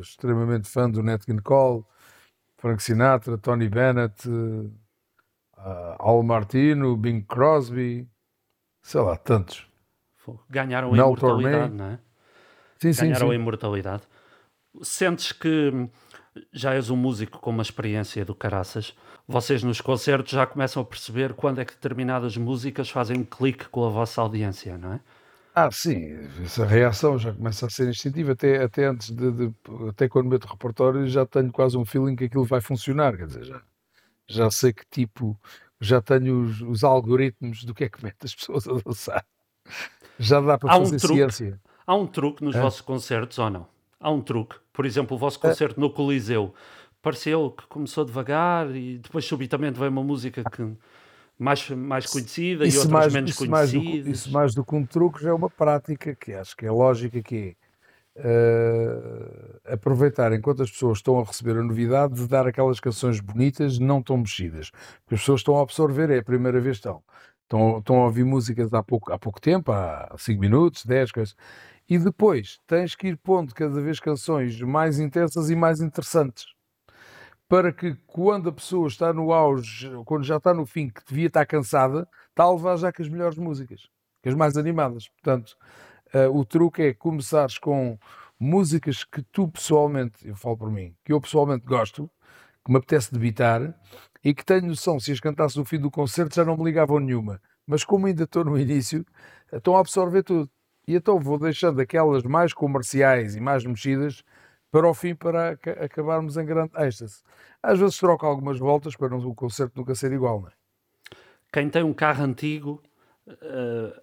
[0.00, 1.84] extremamente fã do Nat King Cole,
[2.58, 4.70] Frank Sinatra, Tony Bennett, uh,
[5.98, 8.08] Al Martino, Bing Crosby,
[8.82, 9.66] sei lá, tantos.
[10.48, 11.76] Ganharam a Mel imortalidade, Tormé.
[11.76, 11.98] não é?
[12.78, 13.32] Sim, Ganharam sim, sim.
[13.32, 14.02] a imortalidade.
[14.82, 15.90] Sentes que
[16.52, 18.94] já és um músico com uma experiência do caraças,
[19.26, 23.68] vocês nos concertos já começam a perceber quando é que determinadas músicas fazem um clique
[23.68, 25.00] com a vossa audiência, não é?
[25.54, 29.54] Ah, sim, essa reação já começa a ser instintiva, até, até antes de, de
[29.90, 33.44] até quando meto repertório já tenho quase um feeling que aquilo vai funcionar, quer dizer,
[33.44, 33.62] já,
[34.26, 35.38] já sei que tipo,
[35.78, 39.26] já tenho os, os algoritmos do que é que mete as pessoas a dançar.
[40.18, 41.60] Já dá para há fazer um truque, ciência.
[41.86, 42.60] Há um truque nos é?
[42.60, 43.66] vossos concertos ou não?
[44.00, 44.56] Há um truque.
[44.72, 45.48] Por exemplo, o vosso é.
[45.48, 46.54] concerto no Coliseu
[47.02, 50.72] pareceu que começou devagar e depois subitamente veio uma música que
[51.36, 53.84] mais, mais conhecida isso e outras mais, menos isso conhecidas.
[53.84, 56.64] Mais do, isso mais do que um truque já é uma prática que acho que
[56.64, 57.62] é lógica que é
[58.16, 63.78] uh, aproveitar enquanto as pessoas estão a receber a novidade de dar aquelas canções bonitas
[63.78, 64.70] não tão mexidas.
[64.70, 67.02] Porque as pessoas estão a absorver, é a primeira vez que estão.
[67.42, 71.36] Estão, estão a ouvir músicas há pouco, há pouco tempo, há 5 minutos, 10 coisas.
[71.88, 76.46] E depois tens que ir pondo cada vez canções mais intensas e mais interessantes
[77.52, 81.26] para que quando a pessoa está no auge, quando já está no fim, que devia
[81.26, 83.90] estar cansada, está a levar já com as melhores músicas,
[84.22, 85.08] com as mais animadas.
[85.08, 85.54] Portanto,
[86.14, 87.98] uh, o truque é começares com
[88.40, 92.10] músicas que tu pessoalmente, eu falo por mim, que eu pessoalmente gosto,
[92.64, 93.78] que me apetece debitar
[94.24, 97.00] e que tenho noção, se as cantasse no fim do concerto já não me ligavam
[97.00, 97.38] nenhuma.
[97.66, 99.04] Mas como ainda estou no início,
[99.52, 100.50] estão a absorver tudo.
[100.86, 104.22] E então vou deixando aquelas mais comerciais e mais mexidas
[104.70, 107.22] para o fim, para acabarmos em grande êxtase.
[107.62, 110.52] Às vezes troca algumas voltas para o concerto nunca ser igual, não é?
[111.52, 112.82] Quem tem um carro antigo,
[113.28, 114.00] uh,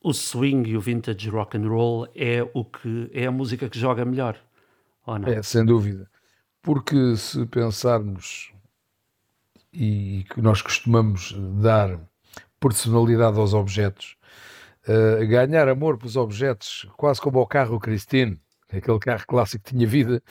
[0.00, 3.78] o swing e o vintage rock and roll é o que é a música que
[3.78, 4.38] joga melhor,
[5.04, 5.28] ou não?
[5.28, 6.08] É, sem dúvida.
[6.62, 8.52] Porque se pensarmos
[9.72, 11.98] e que nós costumamos dar
[12.60, 14.16] personalidade aos objetos,
[14.88, 18.40] uh, ganhar amor pelos objetos, quase como o carro Christine,
[18.72, 20.22] aquele carro clássico que tinha vida,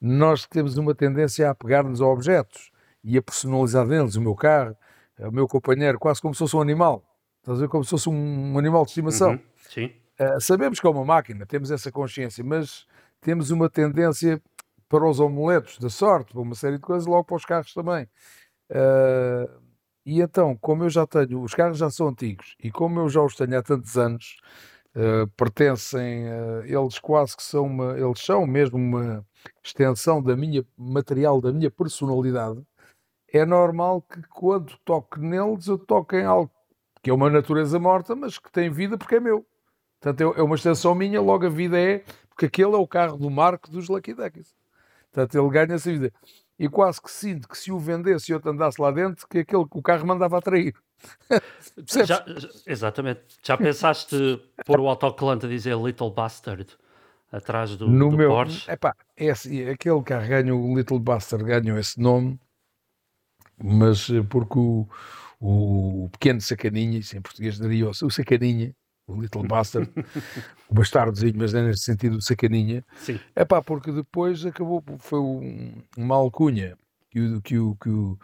[0.00, 2.70] nós temos uma tendência a pegar-nos a objetos
[3.04, 4.76] e a personalizar neles o meu carro,
[5.18, 7.04] o meu companheiro, quase como se fosse um animal.
[7.40, 7.68] Estás a ver?
[7.68, 9.32] Como se fosse um animal de estimação.
[9.32, 9.92] Uhum, sim.
[10.18, 12.86] Uh, sabemos que é uma máquina, temos essa consciência, mas
[13.20, 14.40] temos uma tendência
[14.88, 18.08] para os amuletos da sorte, para uma série de coisas, logo para os carros também.
[18.70, 19.69] Uh,
[20.10, 23.22] e então, como eu já tenho, os carros já são antigos, e como eu já
[23.22, 24.38] os tenho há tantos anos,
[24.96, 29.24] uh, pertencem, uh, eles quase que são uma, eles são mesmo uma
[29.64, 32.60] extensão da minha material, da minha personalidade,
[33.32, 36.50] é normal que quando toque neles eu toque em algo
[37.00, 39.46] que é uma natureza morta, mas que tem vida porque é meu.
[40.00, 43.16] Portanto, é, é uma extensão minha, logo a vida é, porque aquele é o carro
[43.16, 44.56] do Marco dos Lucky Duckies.
[45.12, 46.12] Portanto, ele ganha essa vida.
[46.60, 49.64] E quase que sinto que se o vendesse e eu andasse lá dentro, que aquele
[49.64, 50.74] que o carro mandava atrair.
[52.06, 52.22] Já,
[52.66, 53.22] exatamente.
[53.42, 56.66] Já pensaste pôr o autocolante a dizer Little Bastard
[57.32, 58.70] atrás do, no do meu, Porsche?
[58.70, 62.38] Epá, é assim, aquele carro ganhou, o Little Bastard ganhou esse nome,
[63.56, 64.86] mas eh, porque o,
[65.40, 68.76] o pequeno sacaninha, isso em português daria o sacaninha,
[69.10, 69.90] o Little Bastard,
[70.68, 72.84] o bastardozinho, mas é nesse sentido o sacaninha.
[72.96, 73.18] Sim.
[73.34, 76.76] É pá, porque depois acabou, foi um, uma alcunha
[77.10, 78.18] que o, que o, que o,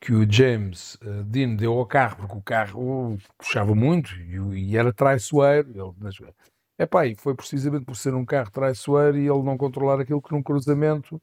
[0.00, 4.76] que o James uh, Dean deu ao carro, porque o carro puxava muito e, e
[4.76, 5.70] era traiçoeiro.
[5.70, 6.32] Ele,
[6.78, 10.22] é pá, e foi precisamente por ser um carro traiçoeiro e ele não controlar aquilo
[10.22, 11.20] que num cruzamento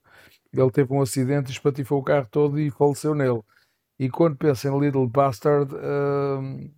[0.54, 3.42] ele teve um acidente, espatifou o carro todo e faleceu nele.
[4.00, 6.72] E quando penso em Little Bastard, uh,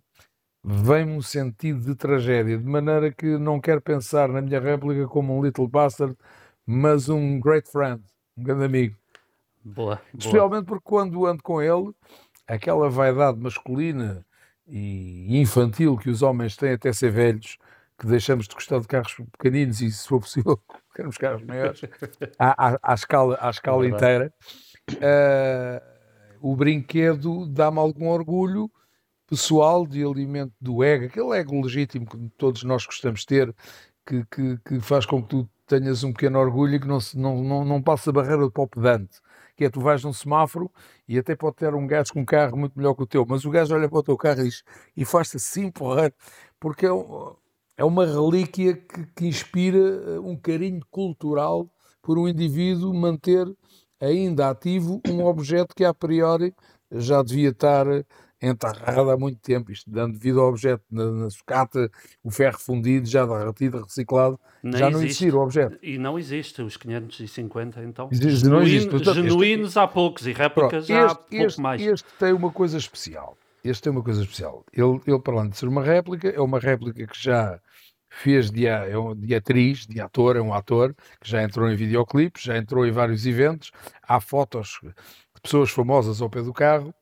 [0.64, 5.36] vem-me um sentido de tragédia, de maneira que não quero pensar na minha réplica como
[5.36, 6.16] um Little Bastard,
[6.64, 8.02] mas um great friend,
[8.36, 8.96] um grande amigo.
[9.64, 10.02] Boa, boa.
[10.16, 11.92] Especialmente porque quando ando com ele,
[12.46, 14.24] aquela vaidade masculina
[14.66, 17.58] e infantil que os homens têm até ser velhos,
[17.98, 20.60] que deixamos de gostar de carros pequeninos e, se for possível,
[20.94, 21.82] queremos carros maiores,
[22.38, 24.32] à, à, à escala, à escala é inteira,
[24.92, 25.92] uh,
[26.40, 28.70] o brinquedo dá-me algum orgulho
[29.32, 33.54] pessoal de alimento do ego, aquele ego legítimo que todos nós gostamos de ter,
[34.06, 37.42] que, que, que faz com que tu tenhas um pequeno orgulho e que não, não,
[37.42, 39.22] não, não passe a barreira do pó pedante.
[39.56, 40.70] Que é, tu vais num semáforo
[41.08, 43.46] e até pode ter um gajo com um carro muito melhor que o teu, mas
[43.46, 44.50] o gajo olha para o teu carro e,
[44.98, 46.12] e faz-te assim porra,
[46.60, 46.90] porque é,
[47.78, 51.70] é uma relíquia que, que inspira eh, um carinho cultural
[52.02, 53.46] por um indivíduo manter
[53.98, 56.54] ainda ativo um objeto que a priori
[56.90, 57.86] já devia estar
[58.42, 61.90] enterrado há muito tempo, isto dando vida ao objeto na, na sucata,
[62.22, 65.78] o ferro fundido, já derretido, reciclado, Nem já não existe o objeto.
[65.82, 68.08] E não existe, os 550 então.
[68.10, 69.04] Existe, não existe.
[69.14, 71.80] Genuínos este, há poucos e réplicas pronto, há pouco este, mais.
[71.80, 73.38] Este tem uma coisa especial.
[73.64, 74.64] Este tem uma coisa especial.
[74.72, 77.60] Ele, ele, para além de ser uma réplica, é uma réplica que já
[78.10, 82.42] fez de, é de atriz, de ator, é um ator que já entrou em videoclipes,
[82.42, 83.70] já entrou em vários eventos.
[84.02, 86.92] Há fotos de pessoas famosas ao pé do carro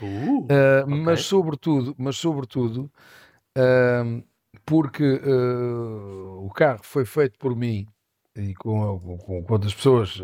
[0.00, 0.42] Uh, uh,
[0.84, 0.94] okay.
[1.04, 2.90] Mas sobretudo, mas sobretudo
[3.56, 4.24] uh,
[4.64, 7.86] porque uh, o carro foi feito por mim
[8.34, 10.20] e com, com, com outras pessoas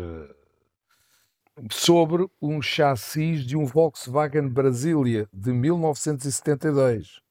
[1.71, 7.21] sobre um chassis de um Volkswagen Brasília de 1972.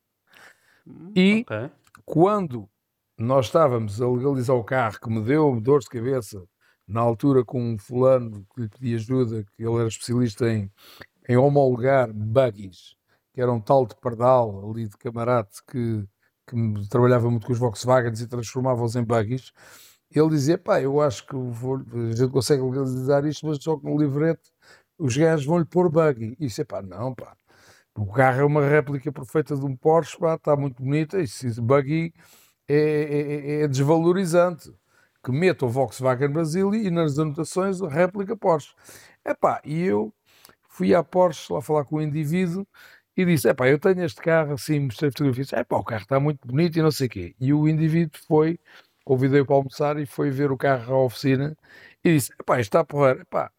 [0.86, 1.70] Hum, e okay.
[2.04, 2.68] quando
[3.18, 6.42] nós estávamos a legalizar o carro, que me deu dor de cabeça
[6.86, 10.70] na altura com um fulano que lhe pedi ajuda, que ele era especialista em
[11.28, 12.96] em homologar buggies,
[13.32, 16.04] que era um tal de pardal ali de camarate que,
[16.46, 19.52] que trabalhava muito com os Volkswagens e transformava-os em buggies,
[20.14, 23.84] ele dizia, pá, eu acho que vou, a gente consegue legalizar isto, mas só que
[23.84, 24.52] no livrete
[24.98, 26.36] os gajos vão-lhe pôr buggy.
[26.38, 27.34] E disse, pá, não, pá,
[27.96, 31.60] o carro é uma réplica perfeita de um Porsche, pá, está muito bonita, e se
[31.60, 32.12] buggy
[32.68, 34.72] é, é, é, desvalorizante.
[35.24, 38.74] Que meta o Volkswagen Brasil e nas anotações réplica Porsche.
[39.24, 39.32] É
[39.64, 40.12] e eu
[40.72, 42.66] fui à Porsche lá falar com o indivíduo
[43.16, 46.46] e disse: Epá, eu tenho este carro assim, mostrei fotografias, Epá, o carro está muito
[46.46, 47.36] bonito e não sei o quê.
[47.38, 48.58] E o indivíduo foi,
[49.04, 51.56] convidei-o para almoçar e foi ver o carro à oficina
[52.04, 53.50] e disse: Epá, isto está porra, epá,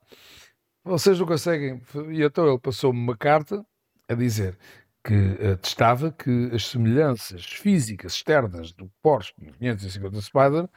[0.84, 1.82] vocês não conseguem.
[2.12, 3.66] E então ele passou-me uma carta
[4.10, 4.58] a dizer
[5.04, 10.70] que atestava que as semelhanças físicas externas do Porsche 550 Spider uh,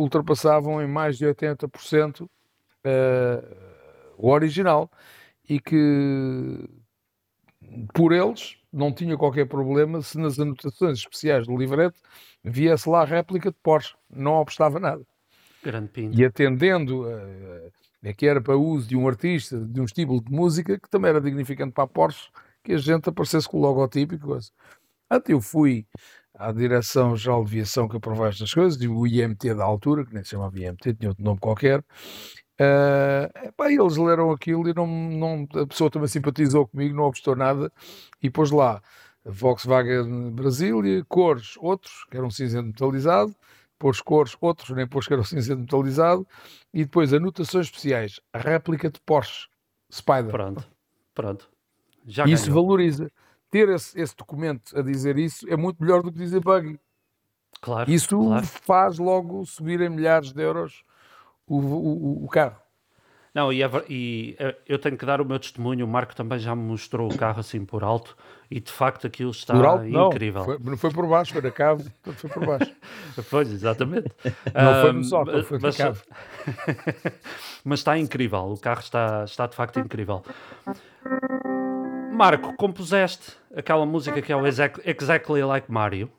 [0.00, 2.28] ultrapassavam em mais de 80% uh,
[4.16, 4.90] o original
[5.50, 6.64] e que
[7.92, 12.00] por eles não tinha qualquer problema se nas anotações especiais do livreto
[12.44, 15.04] viesse lá a réplica de Porsche, não obstava nada.
[15.62, 16.18] Grande pinto.
[16.18, 20.30] E atendendo a, a, que era para uso de um artista, de um estímulo de
[20.30, 22.30] música, que também era dignificante para a Porsche,
[22.62, 24.50] que a gente aparecesse com o logotipo e coisa.
[25.10, 25.84] Até eu fui
[26.32, 30.14] à direção geral de aviação que aprovava estas coisas, e o IMT da altura, que
[30.14, 31.84] nem se chamava IMT, tinha outro nome qualquer,
[32.60, 37.34] Uh, epá, eles leram aquilo e não, não, a pessoa também simpatizou comigo, não obstou
[37.34, 37.72] nada
[38.22, 38.82] e pôs lá
[39.24, 43.34] Volkswagen Brasília, cores, outros, que eram cinzento metalizado,
[43.78, 46.26] pôs cores, outros, nem pôs que era cinzento metalizado,
[46.72, 49.48] e depois anotações especiais, a réplica de Porsche
[49.90, 50.30] Spider.
[50.30, 50.66] Pronto,
[51.14, 51.50] pronto.
[52.06, 52.62] Já isso ganhou.
[52.62, 53.10] valoriza.
[53.50, 56.78] Ter esse, esse, documento a dizer isso é muito melhor do que dizer buggy.
[57.60, 58.46] Claro, isso claro.
[58.46, 60.84] faz logo subir em milhares de euros
[61.56, 62.56] o, o, o carro.
[63.32, 65.84] Não, e, é, e, é, eu tenho que dar o meu testemunho.
[65.84, 68.16] O Marco também já me mostrou o carro assim por alto
[68.50, 70.40] e de facto aquilo está por alto, incrível.
[70.40, 72.72] Não foi, não foi por baixo, foi na cave, foi por baixo.
[73.30, 74.10] pois, exatamente.
[74.52, 76.00] não foi no sótão, foi mas, na cave.
[77.64, 80.24] mas está incrível, o carro está, está de facto incrível.
[82.12, 86.10] Marco, compuseste aquela música que é o Exactly Like Mario.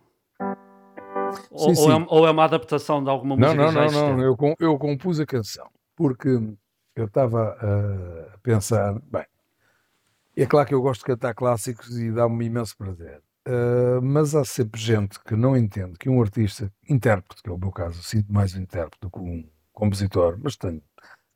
[1.51, 1.81] Ou, sim.
[1.81, 4.57] Ou, é, ou, é, uma adaptação de alguma não, música não, não, não, existente?
[4.59, 6.29] eu, eu compus a canção porque
[6.95, 9.25] eu estava a pensar, bem,
[10.35, 14.43] é claro que eu gosto de cantar clássicos e dá-me imenso prazer, uh, mas há
[14.43, 18.33] sempre gente que não entende que um artista, intérprete, que é o meu caso, sinto
[18.33, 20.81] mais um intérprete do que um compositor, mas tenho,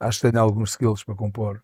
[0.00, 1.62] acho que tenho alguns skills para compor,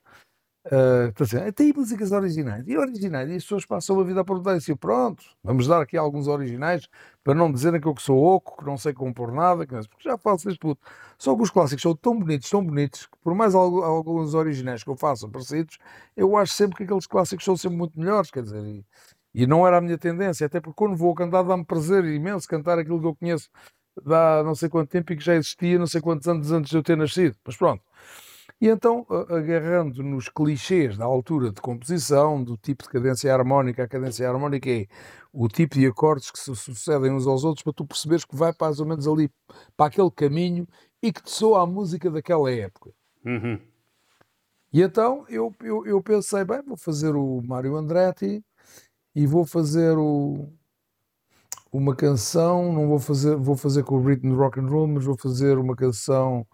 [0.65, 2.65] Uh, está a dizer, tem músicas originais.
[2.69, 3.29] E originais?
[3.29, 6.89] E as pessoas passam a vida a perguntar assim: pronto, vamos dar aqui alguns originais
[7.25, 9.83] para não dizerem que eu que sou oco, que não sei compor nada, que não,
[9.83, 10.79] porque já faço isto tudo.
[11.19, 14.91] Só que os clássicos são tão bonitos, tão bonitos, que por mais alguns originais que
[14.91, 15.79] eu faça parecidos,
[16.17, 18.31] eu acho sempre que aqueles clássicos são sempre muito melhores.
[18.31, 18.87] Quer dizer, e,
[19.35, 22.79] e não era a minha tendência, até porque quando vou cantar dá-me prazer imenso cantar
[22.79, 23.51] aquilo que eu conheço
[24.07, 26.77] há não sei quanto tempo e que já existia, não sei quantos anos antes de
[26.77, 27.37] eu ter nascido.
[27.45, 27.83] Mas pronto.
[28.63, 33.89] E então, agarrando nos clichês da altura de composição, do tipo de cadência harmónica, a
[33.89, 34.87] cadência harmónica é
[35.33, 38.55] o tipo de acordes que se sucedem uns aos outros para tu perceberes que vai
[38.61, 39.29] mais ou menos ali
[39.77, 40.65] para aquele caminho
[41.03, 42.93] e que te soa a música daquela época.
[43.25, 43.59] Uhum.
[44.73, 48.45] E então eu, eu, eu, pensei, bem, vou fazer o Mário Andretti
[49.13, 50.49] e vou fazer o,
[51.73, 55.05] uma canção, não vou fazer, vou fazer com o ritmo de rock and roll, mas
[55.05, 56.47] vou fazer uma canção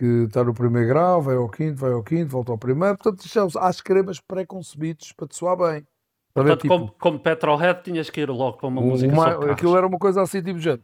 [0.00, 2.96] que está no primeiro grau, vai ao quinto, vai ao quinto, volta ao primeiro.
[2.96, 5.86] Portanto, já há esquemas pré-concebidos para te soar bem.
[6.32, 9.14] Para Portanto, ver, tipo, como, como Petrolhead, tinhas que ir logo para uma uma- música
[9.14, 9.50] sobre carros.
[9.50, 10.82] aquilo era uma coisa assim, tipo, gente.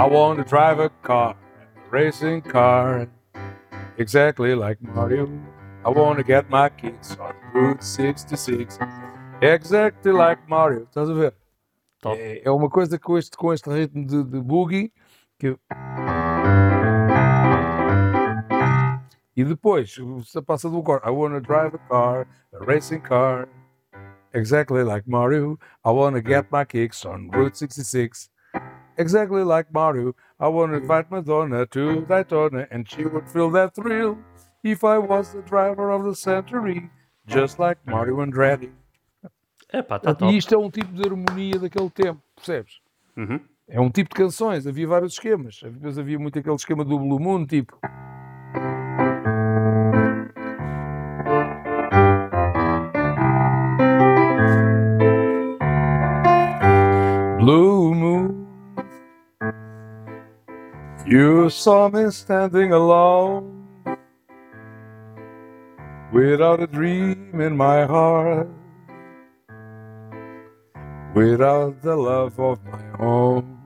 [0.00, 3.06] I want to drive a car, a racing car,
[3.98, 5.28] exactly like Mario.
[5.84, 8.78] I want to get my kicks on Route 66,
[9.40, 10.86] exactly like Mario.
[10.90, 11.34] Estás a ver?
[12.02, 12.18] Top.
[12.18, 14.92] É, é uma coisa com este, com este ritmo de, de boogie
[15.38, 15.56] que.
[19.34, 21.00] E depois, você passa do cor.
[21.06, 23.48] I wanna drive a car, a racing car,
[24.34, 25.56] exactly like Mario.
[25.84, 28.28] I wanna get my kicks on Route 66,
[28.98, 30.14] exactly like Mario.
[30.40, 34.18] I wanna invite Madonna to Daytona, and she would feel that thrill
[34.64, 36.90] if I was the driver of the century,
[37.28, 38.72] just like Mario Andretti.
[39.72, 40.32] Epá, está top.
[40.32, 42.80] E isto é um tipo de harmonia daquele tempo, percebes?
[43.16, 43.40] Uhum.
[43.66, 45.60] É um tipo de canções, havia vários esquemas.
[45.62, 47.78] Depois havia muito aquele esquema do Blue Moon, tipo.
[57.38, 58.46] Blue Moon,
[61.06, 63.64] you saw me standing alone
[66.12, 68.48] without a dream in my heart.
[71.14, 73.58] Without the love of my own.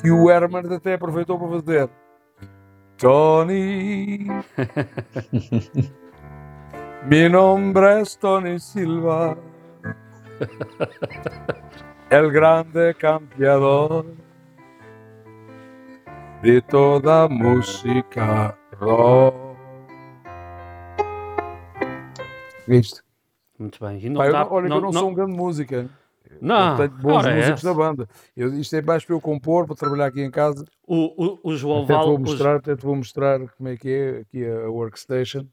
[0.00, 1.90] Que o Herman até aproveitou para fazer.
[2.96, 4.26] Tony.
[7.06, 9.36] Mi nombre es Tony Silva.
[12.10, 14.06] El grande campeador
[16.42, 19.36] de toda música rock.
[22.68, 23.02] Isto.
[23.58, 23.98] Muito bem.
[24.04, 25.88] E não não- olha não- eu não, não- sou um grande música.
[26.40, 28.08] Não, eu tenho bons é na banda.
[28.36, 30.64] Eu, isto é mais para eu compor, para trabalhar aqui em casa.
[30.86, 32.06] O, o, o João Até te Val.
[32.06, 35.46] vou o- mostrar, até te vou mostrar como é que é aqui a workstation.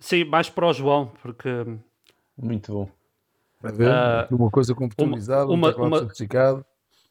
[0.00, 1.48] Sim, mais para o João, porque
[2.36, 2.88] Muito bom.
[3.60, 6.64] Para ver, aqui uma coisa computadorizada, uma- um uma- sofisticado.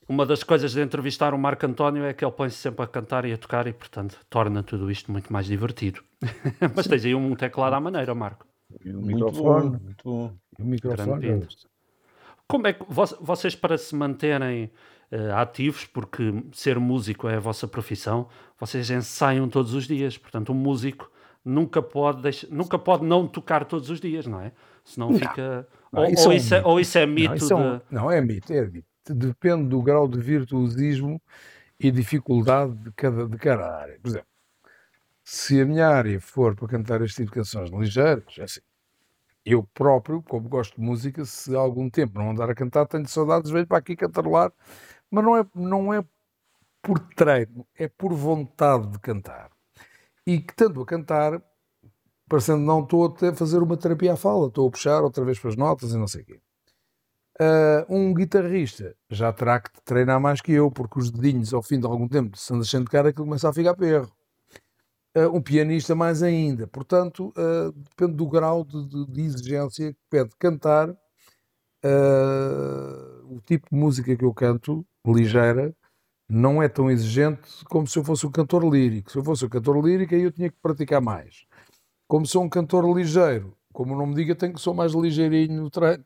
[0.09, 3.23] uma das coisas de entrevistar o Marco António é que ele põe-se sempre a cantar
[3.23, 6.03] e a tocar e, portanto, torna tudo isto muito mais divertido.
[6.75, 8.45] Mas tens aí um teclado à maneira, Marco.
[8.83, 9.69] E o microfone.
[9.69, 10.33] Bom, muito bom.
[10.59, 11.47] E o microfone.
[12.51, 12.83] Como é que
[13.21, 14.69] vocês, para se manterem
[15.11, 18.27] uh, ativos, porque ser músico é a vossa profissão,
[18.59, 20.17] vocês ensaiam todos os dias.
[20.17, 21.09] Portanto, um músico
[21.45, 24.51] nunca pode, deixar, nunca pode não tocar todos os dias, não é?
[24.83, 25.67] Senão fica.
[25.91, 26.69] Não, ou, isso ou, é um isso é, mito.
[26.69, 27.83] ou isso é mito Não, isso é um- de.
[27.89, 28.87] não, é mito, é mito.
[29.09, 31.21] Depende do grau de virtuosismo
[31.79, 33.97] e dificuldade de cada, de cada área.
[33.99, 34.27] Por exemplo,
[35.23, 38.61] se a minha área for para cantar este tipo de canções ligeiras, é assim.
[39.45, 43.07] Eu próprio, como gosto de música, se há algum tempo não andar a cantar, tenho
[43.07, 44.51] saudades, venho para aqui cantarolar,
[45.09, 46.03] mas não é, não é
[46.81, 49.51] por treino, é por vontade de cantar.
[50.27, 51.41] E que tanto a cantar,
[52.29, 55.49] parecendo não estou a fazer uma terapia à fala, estou a puxar outra vez para
[55.49, 56.41] as notas e não sei o quê.
[57.39, 61.79] Ah, um guitarrista já terá que treinar mais que eu, porque os dedinhos, ao fim
[61.79, 64.11] de algum tempo, se andas sem tocar, aquilo começa a ficar perro.
[65.13, 66.67] Ah, um pianista mais ainda.
[66.67, 70.95] Portanto, ah, depende do grau de, de- de exigência que pede cantar.
[71.83, 75.75] ah, o tipo de música que eu canto, ligeira,
[76.29, 79.11] não é tão exigente como se eu fosse um cantor lírico.
[79.11, 81.45] Se eu fosse um cantor lírico, aí eu tinha que praticar mais.
[82.07, 85.69] Como sou um cantor ligeiro, como o nome diga, tenho que sou mais ligeirinho no
[85.71, 86.05] treino.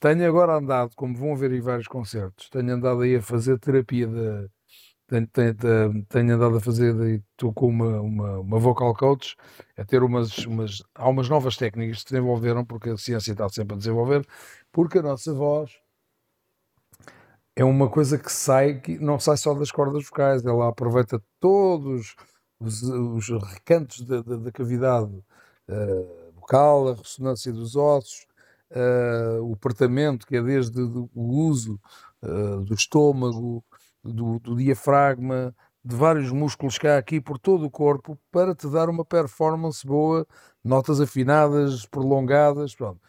[0.00, 4.06] Tenho agora andado, como vão ver em vários concertos, tenho andado aí a fazer terapia
[4.08, 4.48] de.
[5.08, 5.54] Tenho, tenho-
[6.08, 9.36] tenho- andado a fazer, de- estou com uma, uma, uma vocal coach,
[9.76, 10.82] a ter umas, umas.
[10.94, 14.26] Há umas novas técnicas que se desenvolveram, porque a ciência está sempre a desenvolver,
[14.72, 15.70] porque a nossa voz
[17.54, 22.14] é uma coisa que sai, que não sai só das cordas vocais, ela aproveita todos
[22.60, 25.12] os, os recantos da, da, da cavidade
[25.68, 28.26] eh, vocal, a ressonância dos ossos,
[28.70, 31.80] eh, o apertamento, que é desde o uso
[32.22, 33.64] eh, do estômago,
[34.12, 35.54] do, do diafragma,
[35.84, 40.26] de vários músculos há aqui por todo o corpo, para te dar uma performance boa,
[40.64, 43.00] notas afinadas, prolongadas, pronto.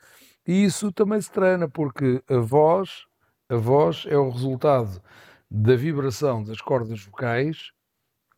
[0.48, 3.06] E isso também se treina, porque a voz,
[3.50, 5.02] a voz é o resultado
[5.50, 7.72] da vibração das cordas vocais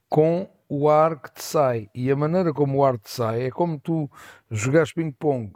[0.08, 1.90] com o ar que te sai.
[1.94, 4.10] E a maneira como o ar te sai é como tu
[4.50, 5.52] jogares ping-pong.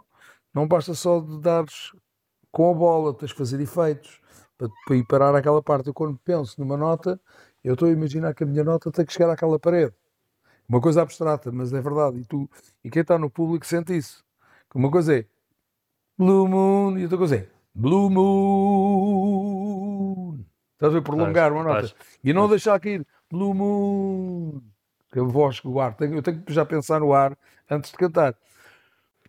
[0.52, 1.92] Não basta só de dares
[2.52, 4.20] com a bola, tens de fazer efeitos
[4.56, 5.88] para, para ir parar aquela parte.
[5.88, 7.20] Eu, quando penso numa nota,
[7.62, 9.94] eu estou a imaginar que a minha nota tem que chegar àquela parede.
[10.68, 12.18] Uma coisa abstrata, mas é verdade.
[12.20, 12.50] E, tu,
[12.82, 14.24] e quem está no público sente isso.
[14.70, 15.26] Que uma coisa é
[16.16, 19.44] Blue Moon e outra coisa é Blue Moon.
[20.72, 21.02] Estás a ver?
[21.02, 21.80] Prolongar uma nota.
[21.80, 21.94] Faz.
[22.22, 24.62] E não deixar cair Blue Moon.
[25.12, 25.94] Que a voz, o ar.
[26.00, 27.36] Eu tenho que já pensar no ar
[27.70, 28.34] antes de cantar.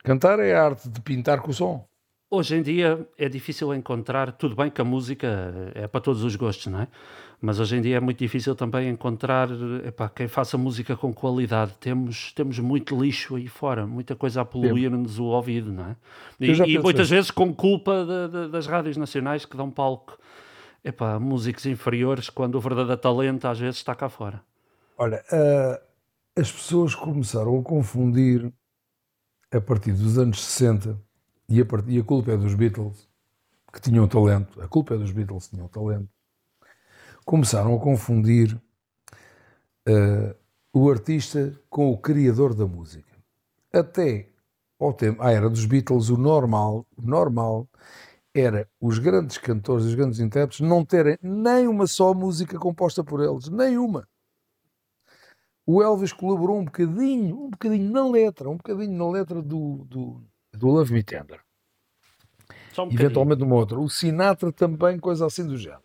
[0.04, 1.88] Cantar é a arte de pintar com o som.
[2.30, 6.36] Hoje em dia é difícil encontrar, tudo bem que a música é para todos os
[6.36, 6.88] gostos, não é?
[7.40, 9.48] Mas hoje em dia é muito difícil também encontrar
[9.86, 11.74] epá, quem faça música com qualidade.
[11.80, 15.96] Temos, temos muito lixo aí fora, muita coisa a poluir-nos o ouvido, não é?
[16.42, 20.18] E, e muitas vezes com culpa de- de- das rádios nacionais que dão palco
[20.84, 24.42] epá, a músicos inferiores quando o verdadeiro talento às vezes está cá fora.
[24.98, 25.80] Olha, ah,
[26.36, 28.52] as pessoas começaram a confundir
[29.54, 31.00] a partir dos anos 60
[31.50, 33.08] e a, part- e a culpa é dos Beatles,
[33.72, 34.62] que tinham talento.
[34.62, 36.10] A culpa é dos Beatles, que tinham talento.
[37.26, 38.60] Começaram a confundir
[39.88, 40.36] ah,
[40.74, 43.12] o artista com o criador da música.
[43.72, 44.30] Até
[44.80, 47.68] ao tempo, à era dos Beatles, o normal, o normal
[48.34, 53.22] era os grandes cantores, os grandes intérpretes não terem nem uma só música composta por
[53.22, 54.08] eles, nenhuma.
[55.66, 60.24] O Elvis colaborou um bocadinho, um bocadinho na letra, um bocadinho na letra do, do,
[60.58, 61.40] do Love Me Tender.
[62.78, 62.92] Um.
[62.92, 63.80] Eventualmente uma outra.
[63.80, 65.84] O Sinatra também, coisa assim do género.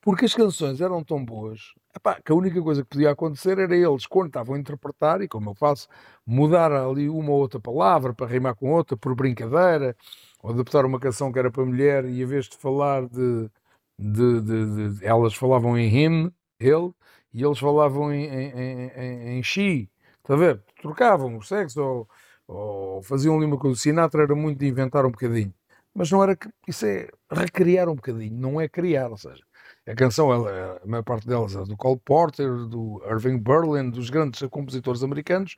[0.00, 3.74] Porque as canções eram tão boas epá, que a única coisa que podia acontecer era
[3.74, 5.88] eles, quando estavam a interpretar, e como eu faço,
[6.26, 9.96] mudar ali uma ou outra palavra para rimar com outra, por brincadeira,
[10.42, 13.50] ou adaptar uma canção que era para mulher e em vez de falar de.
[13.98, 16.92] de, de- de- elas falavam em him, ele,
[17.32, 19.90] e eles falavam em, em, em, em- em she.
[20.18, 20.62] Está a ver?
[20.80, 22.08] Trocavam o sexo ou,
[22.46, 23.74] ou faziam ali uma coisa.
[23.74, 25.52] O Sinatra era muito de inventar um bocadinho.
[25.94, 26.36] Mas não era.
[26.68, 29.10] Isso é recriar um bocadinho, não é criar.
[29.10, 29.42] Ou seja,
[29.86, 34.10] a canção, ela, a maior parte delas é do Cole Porter, do Irving Berlin, dos
[34.10, 35.56] grandes compositores americanos,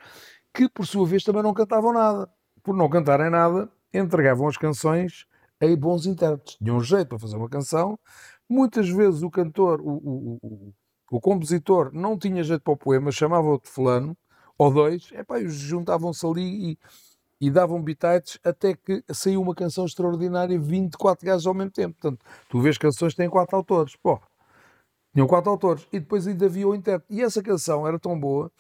[0.55, 2.31] que por sua vez também não cantavam nada.
[2.63, 5.27] Por não cantarem nada, entregavam as canções
[5.61, 6.57] a bons intérpretes.
[6.57, 7.99] Tinham um jeito para fazer uma canção.
[8.49, 10.73] Muitas vezes o cantor, o, o, o,
[11.11, 14.17] o compositor, não tinha jeito para o poema, chamava outro fulano,
[14.59, 16.79] ou dois, epá, juntavam-se ali e,
[17.41, 21.97] e davam bitites até que saiu uma canção extraordinária, 24 gajos ao mesmo tempo.
[22.01, 23.95] Portanto, tu vês canções que têm quatro autores.
[23.97, 24.21] Pô,
[25.15, 27.15] Tinham quatro autores e depois ainda havia o intérprete.
[27.21, 28.51] E essa canção era tão boa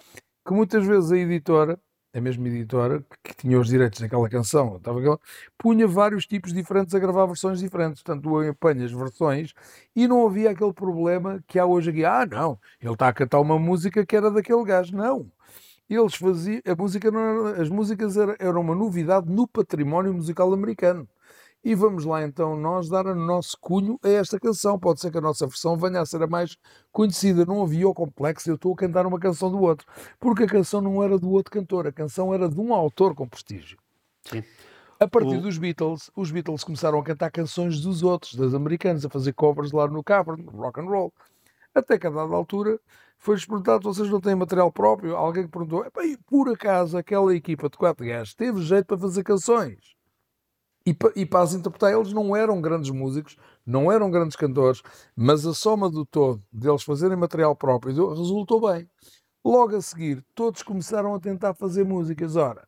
[0.46, 1.80] que muitas vezes a editora,
[2.14, 5.20] a mesma editora que tinha os direitos daquela canção, estava aquela,
[5.58, 8.02] punha vários tipos diferentes a gravar versões diferentes.
[8.02, 9.52] Portanto, tu apanhas versões
[9.96, 12.04] e não havia aquele problema que há hoje aqui.
[12.04, 14.96] Ah, não, ele está a cantar uma música que era daquele gajo.
[14.96, 15.30] Não.
[15.88, 16.60] Eles faziam.
[16.66, 21.08] A música era, as músicas eram era uma novidade no património musical americano.
[21.64, 24.78] E vamos lá então nós dar o nosso cunho a esta canção.
[24.78, 26.56] Pode ser que a nossa versão venha a ser a mais
[26.92, 27.44] conhecida.
[27.44, 29.86] Não havia o complexo, eu estou a cantar uma canção do outro.
[30.20, 33.28] Porque a canção não era do outro cantor, a canção era de um autor com
[33.28, 33.76] prestígio.
[34.24, 34.44] Sim.
[35.00, 39.04] A partir O- dos Beatles, os Beatles começaram a cantar canções dos outros, das americanas,
[39.04, 41.12] a fazer covers lá no cavern, rock and roll.
[41.74, 42.78] Até que a dada altura
[43.18, 45.16] foi-lhes perguntado: vocês não têm material próprio?
[45.16, 48.98] Alguém que perguntou: "Epá, e por acaso aquela equipa de quatro gajos teve jeito para
[48.98, 49.96] fazer canções?
[50.86, 54.82] E, pa- e para as interpretar, eles não eram grandes músicos, não eram grandes cantores,
[55.14, 58.88] mas a soma do todo deles fazerem material próprio resultou bem.
[59.44, 62.36] Logo a seguir, todos começaram a tentar fazer músicas.
[62.36, 62.66] Ora,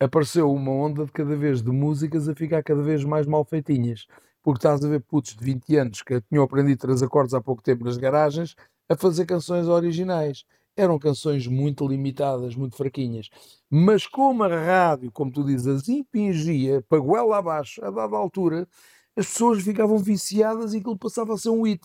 [0.00, 4.06] apareceu uma onda de cada vez de músicas a ficar cada vez mais mal feitinhas.
[4.42, 7.62] Porque estás a ver putos de 20 anos que tinham aprendido três acordes há pouco
[7.62, 8.54] tempo nas garagens
[8.88, 10.44] a fazer canções originais.
[10.76, 13.30] Eram canções muito limitadas, muito fraquinhas.
[13.70, 18.68] Mas como a rádio, como tu dizes, impingia para goela abaixo, a dada altura,
[19.16, 21.82] as pessoas ficavam viciadas e aquilo passava a ser um hit.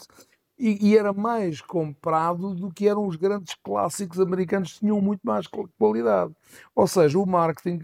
[0.59, 5.47] E, e era mais comprado do que eram os grandes clássicos americanos tinham muito mais
[5.47, 6.35] qual- qualidade.
[6.75, 7.81] Ou seja, o marketing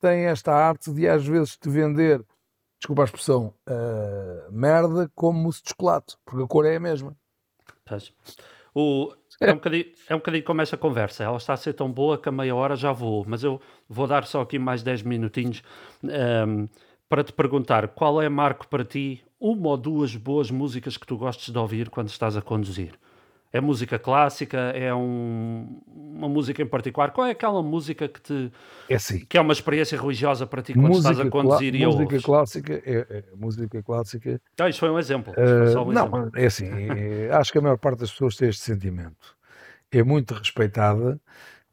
[0.00, 2.24] tem esta arte de às vezes te vender,
[2.80, 7.14] desculpa a expressão, ah, merda como mousse de chocolate, porque a cor é a mesma.
[7.84, 8.12] Pois.
[8.74, 11.22] O, é, um bocadinho, é um bocadinho como esta conversa.
[11.24, 13.24] Ela está a ser tão boa que a meia hora já voou.
[13.26, 15.62] Mas eu vou dar só aqui mais 10 minutinhos
[16.02, 16.66] ehm,
[17.08, 21.16] para te perguntar qual é, Marco, para ti, uma ou duas boas músicas que tu
[21.16, 22.98] gostes de ouvir quando estás a conduzir?
[23.54, 24.58] É música clássica?
[24.58, 27.12] É um- uma música em particular?
[27.12, 28.52] Qual é aquela música que, te,
[28.88, 29.26] É assim.
[29.28, 31.90] que é uma experiência religiosa para ti quando estás a Música, conduzir e a música
[31.90, 32.22] ouves?
[32.22, 35.38] clássica é, é- música clássica Então, isto foi um exemplo.
[35.44, 36.24] Isto foi só um Uh, exemplo.
[36.24, 39.36] não, é assim, é- acho que a maior parte das pessoas tem este sentimento.
[39.92, 41.20] É muito respeitada,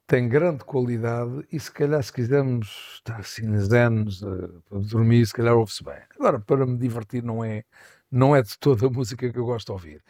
[0.06, 5.54] tem grande qualidade e se calhar se quisermos estar assim uh, para dormir, se calhar
[5.56, 5.98] ouve-se bem.
[6.18, 7.64] Agora, para me divertir não é,
[8.10, 10.04] não é de toda a música que eu gosto de ouvir.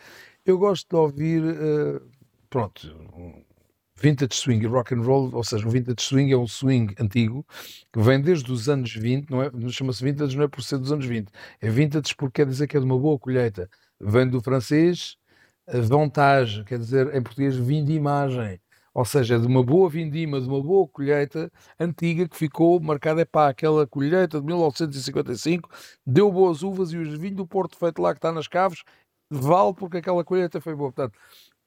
[0.44, 2.02] Eu gosto de ouvir, uh,
[2.50, 2.92] pronto,
[3.94, 7.46] vintage swing rock and roll, ou seja, o vintage swing é um swing antigo
[7.92, 9.50] que vem desde os anos 20, não é?
[9.70, 11.30] Chama-se vintage não é por ser dos anos 20,
[11.60, 13.70] é vintage porque quer dizer que é de uma boa colheita.
[14.00, 15.16] Vem do francês
[15.68, 18.60] eh, vantage, quer dizer em português vindimagem.
[18.94, 23.24] Ou seja, de uma boa vindima, de uma boa colheita antiga que ficou marcada é
[23.24, 25.70] pá, aquela colheita de 1955
[26.06, 28.82] deu boas uvas e os vinhos do Porto feito lá que está nas caves
[29.32, 30.92] vale porque aquela colheita foi boa.
[30.92, 31.18] Portanto,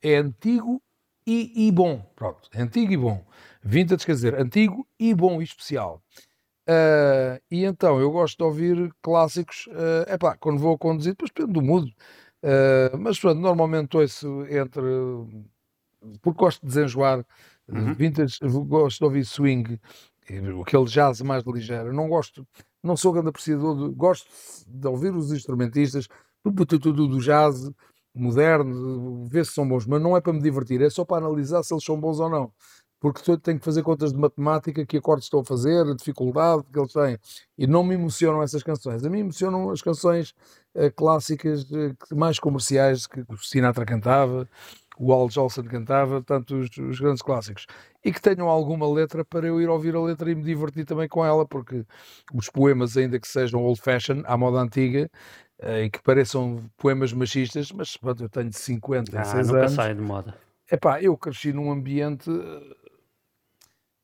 [0.01, 0.81] é antigo
[1.25, 2.01] e, e bom.
[2.15, 3.25] Pronto, é antigo e bom.
[3.63, 6.01] Vintage quer dizer antigo e bom e especial.
[6.67, 9.67] Ah, e então eu gosto de ouvir clássicos,
[10.07, 11.95] é epá, quando vou a conduzir, depois depende do mood.
[12.43, 14.81] Ah, mas pronto, normalmente ouço entre.
[16.21, 17.25] Porque gosto de desenjoar,
[17.67, 17.93] Uhum.
[17.95, 18.37] vintage,
[18.67, 19.79] gosto de ouvir swing,
[20.61, 21.91] aquele jazz mais ligeiro.
[21.91, 22.47] Não gosto,
[22.83, 24.29] não sou grande apreciador, de, gosto
[24.67, 26.07] de ouvir os instrumentistas
[26.51, 27.69] do, do, do, jazz
[28.13, 31.63] moderno, ver se são bons, mas não é para me divertir, é só para analisar
[31.63, 32.51] se eles são bons ou não.
[32.99, 36.79] Porque tenho que fazer contas de matemática, que acordes estão a fazer, a dificuldade que
[36.79, 37.17] eles têm.
[37.57, 39.03] E não me emocionam essas canções.
[39.05, 40.33] A mim emocionam as canções
[40.73, 44.49] eh, clássicas, que- mais comerciais, que o Sinatra cantava,
[44.97, 47.65] o Al Jolson cantava, tanto os, os grandes clássicos.
[48.03, 51.07] E que tenham alguma letra para eu ir ouvir a letra e me divertir também
[51.07, 51.85] com ela, porque
[52.33, 55.09] os poemas, ainda que sejam old fashion, à moda antiga,
[55.61, 59.71] e que pareçam poemas machistas, mas pronto, eu tenho 56 Ah, nunca anos.
[59.73, 60.37] sai de moda.
[60.71, 62.75] Epá, eu cresci num ambiente eh,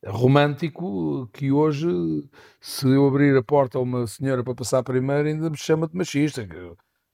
[0.06, 1.88] romântico que hoje,
[2.60, 5.96] se eu abrir a porta a uma senhora para passar primeiro, ainda me chama de
[5.96, 6.48] machista.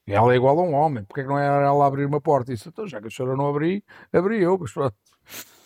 [0.06, 2.54] ela é igual a um homem, porque é que não é ela abrir uma porta?
[2.54, 4.96] Isso, então, já que a senhora não abri, abri eu, mas pronto.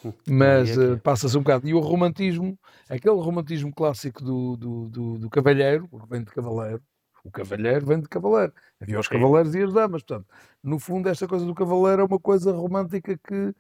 [0.28, 1.68] Mas é que eh, passa-se um bocado.
[1.68, 2.58] E o romantismo,
[2.90, 6.82] aquele romantismo clássico do, do, do, do cavalheiro, porque vem de cavaleiro,
[7.24, 8.54] o cavalheiro vem de cavaleiro.
[8.82, 10.04] Havia os cavaleiros e as damas.
[10.04, 10.28] Portanto,
[10.64, 13.54] no fundo, esta coisa do cavaleiro é uma coisa romântica que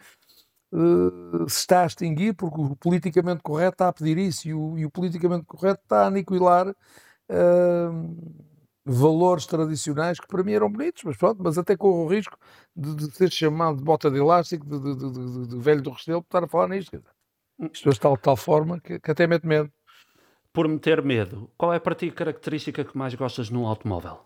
[0.73, 4.77] eh, se está a extinguir porque o politicamente correto está a pedir isso e o,
[4.77, 6.73] e o politicamente correto está a aniquilar
[7.29, 7.89] eh,
[8.85, 12.37] valores tradicionais que para mim eram bonitos, mas pronto, mas até corro o risco
[12.75, 16.27] de, de ser chamado de bota de elástico, de, de- de- velho do Restelo, por
[16.27, 16.97] estar a falar nisto.
[16.97, 17.03] dizer.
[17.71, 19.71] Isto é de tal, tal forma que, que até mete medo.
[20.53, 24.19] Por me ter medo, qual é para ti a característica que mais gostas num automóvel?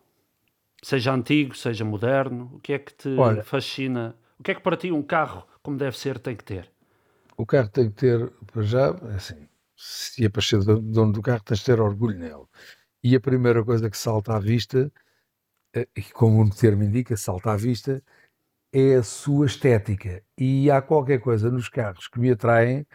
[0.81, 3.43] Seja antigo, seja moderno, o que é que te Olha.
[3.43, 6.71] fascina O que é que para ti um carro, como deve ser, tem que ter?
[7.37, 11.43] O carro tem que ter, para já, assim, se é para ser dono do carro,
[11.43, 12.45] tens de ter orgulho nele.
[13.03, 14.91] E a primeira coisa que salta à vista,
[15.75, 18.01] eh, e como o termo indica, salta à vista,
[18.73, 20.23] é a sua estética.
[20.37, 22.85] E há qualquer coisa nos carros que me atraem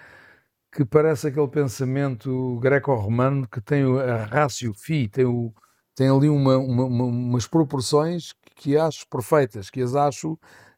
[0.73, 5.53] que parece aquele pensamento greco-romano que tem a ratio fi, tem, o,
[5.95, 10.33] tem ali uma, uma, uma, umas proporções que acho perfeitas, que as acho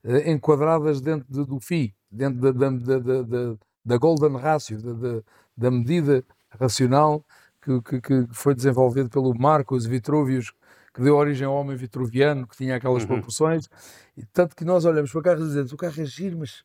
[0.05, 5.23] uh, enquadradas dentro de, do fi, dentro da, da, da, da, da golden ratio, da,
[5.57, 6.25] da, medida
[6.59, 7.25] racional
[7.61, 10.53] que, que, que, foi desenvolvido pelo Marcos Vitruvius,
[10.95, 13.09] que deu origem ao homem vitruviano, que tinha aquelas uhum.
[13.09, 13.69] proporções,
[14.17, 16.63] e tanto que nós olhamos para o carro e dizemos, o carro é giro, mas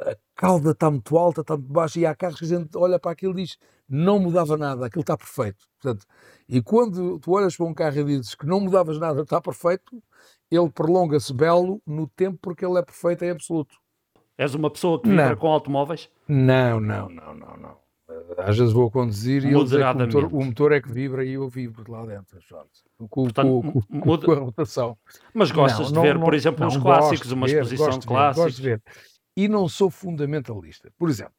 [0.00, 2.98] a cauda está muito alta, está muito baixa, e há carros que a gente olha
[2.98, 3.56] para aquilo e diz
[3.88, 5.68] não mudava nada, aquilo está perfeito.
[5.80, 6.04] Portanto,
[6.48, 10.02] e quando tu olhas para um carro e dizes que não mudavas nada, está perfeito,
[10.50, 13.76] ele prolonga-se belo no tempo porque ele é perfeito em absoluto.
[14.36, 16.08] És uma pessoa que vibra com automóveis?
[16.26, 17.82] Não, não, não, não, não.
[18.38, 21.90] Às vezes vou conduzir e o motor, o motor, é que vibra e eu vibro
[21.90, 22.38] lá dentro,
[23.08, 24.98] com, Portanto, com, com, com, a rotação.
[25.32, 28.44] Mas gostas não, de ver, não, por exemplo, uns clássicos, uma exposição de clássicos?
[28.44, 28.82] Gosto de ver
[29.36, 30.92] e não sou fundamentalista.
[30.98, 31.34] Por exemplo,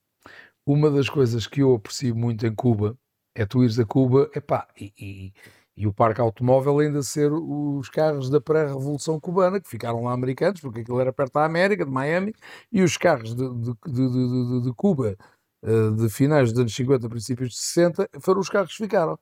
[0.65, 2.97] uma das coisas que eu aprecio muito em Cuba
[3.35, 5.33] é tu ires a Cuba epá, e, e,
[5.75, 10.61] e o parque automóvel ainda ser os carros da pré-revolução cubana, que ficaram lá americanos,
[10.61, 12.33] porque aquilo era perto da América, de Miami,
[12.71, 15.17] e os carros de, de, de, de Cuba
[15.63, 19.17] eh, de finais dos anos 50, princípios de 60, foram os carros que ficaram.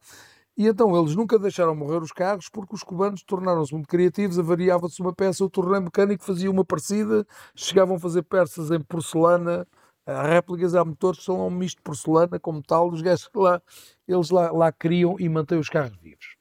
[0.57, 5.01] E então eles nunca deixaram morrer os carros porque os cubanos tornaram-se muito criativos, avariava-se
[5.01, 7.25] uma peça, o torneio mecânico fazia uma parecida,
[7.55, 9.65] chegavam a fazer peças em porcelana,
[10.05, 13.61] há réplicas, há motores são um misto de porcelana com metal, os gajos lá,
[14.07, 16.35] eles lá, lá criam e mantêm os carros vivos.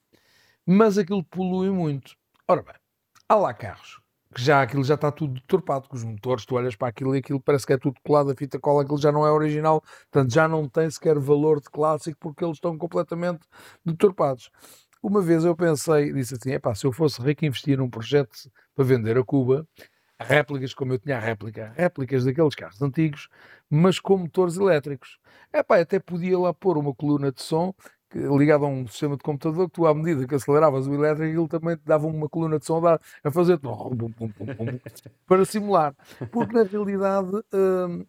[0.66, 2.16] Mas aquilo polui muito.
[2.48, 2.74] Ora bem,
[3.28, 3.99] há lá carros
[4.34, 7.18] que já aquilo já está tudo deturpado com os motores, tu olhas para aquilo e
[7.18, 10.32] aquilo parece que é tudo colado a fita cola, aquilo já não é original, portanto
[10.32, 13.40] já não tem sequer valor de clássico porque eles estão completamente
[13.84, 14.50] deturpados.
[15.02, 18.30] Uma vez eu pensei, disse assim, epá, se eu fosse rico investir num projeto
[18.74, 19.66] para vender a Cuba,
[20.20, 23.28] réplicas como eu tinha a réplica, réplicas daqueles carros antigos,
[23.68, 25.18] mas com motores elétricos.
[25.52, 27.74] Epá, até podia lá pôr uma coluna de som
[28.18, 31.48] ligado a um sistema de computador que tu, à medida que aceleravas o elétrico, ele
[31.48, 33.58] também te dava uma coluna de som a fazer
[35.26, 35.94] para simular.
[36.30, 38.04] Porque na realidade hum,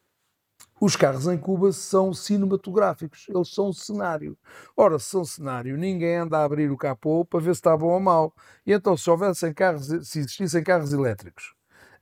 [0.80, 4.36] os carros em Cuba são cinematográficos, eles são cenário.
[4.76, 7.94] Ora, se são cenário, ninguém anda a abrir o capô para ver se está bom
[7.94, 8.34] ou mau.
[8.66, 11.54] E então, se houvessem carros, se existissem carros elétricos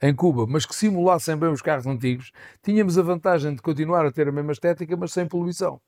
[0.02, 2.32] em Cuba, mas que simulassem bem os carros antigos,
[2.64, 5.82] tínhamos a vantagem de continuar a ter a mesma estética, mas sem poluição.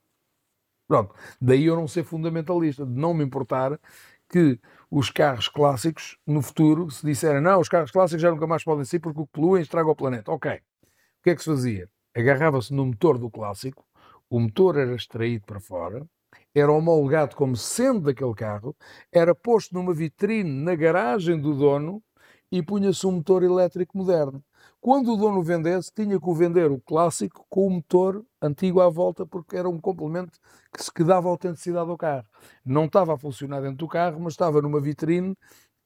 [0.91, 3.79] Pronto, daí eu não ser fundamentalista, de não me importar
[4.27, 8.61] que os carros clássicos, no futuro, se disserem não, os carros clássicos já nunca mais
[8.61, 10.29] podem ser porque o que poluem estraga o planeta.
[10.29, 10.51] Ok.
[10.51, 11.89] O que é que se fazia?
[12.13, 13.85] Agarrava-se no motor do clássico,
[14.29, 16.05] o motor era extraído para fora,
[16.53, 18.75] era homologado como sendo daquele carro,
[19.13, 22.03] era posto numa vitrine na garagem do dono
[22.51, 24.43] e punha-se um motor elétrico moderno.
[24.81, 28.89] Quando o dono vendesse, tinha que o vender o clássico com o motor antigo à
[28.89, 30.39] volta, porque era um complemento
[30.73, 32.25] que se que dava autenticidade ao carro.
[32.65, 35.37] Não estava a funcionar dentro do carro, mas estava numa vitrine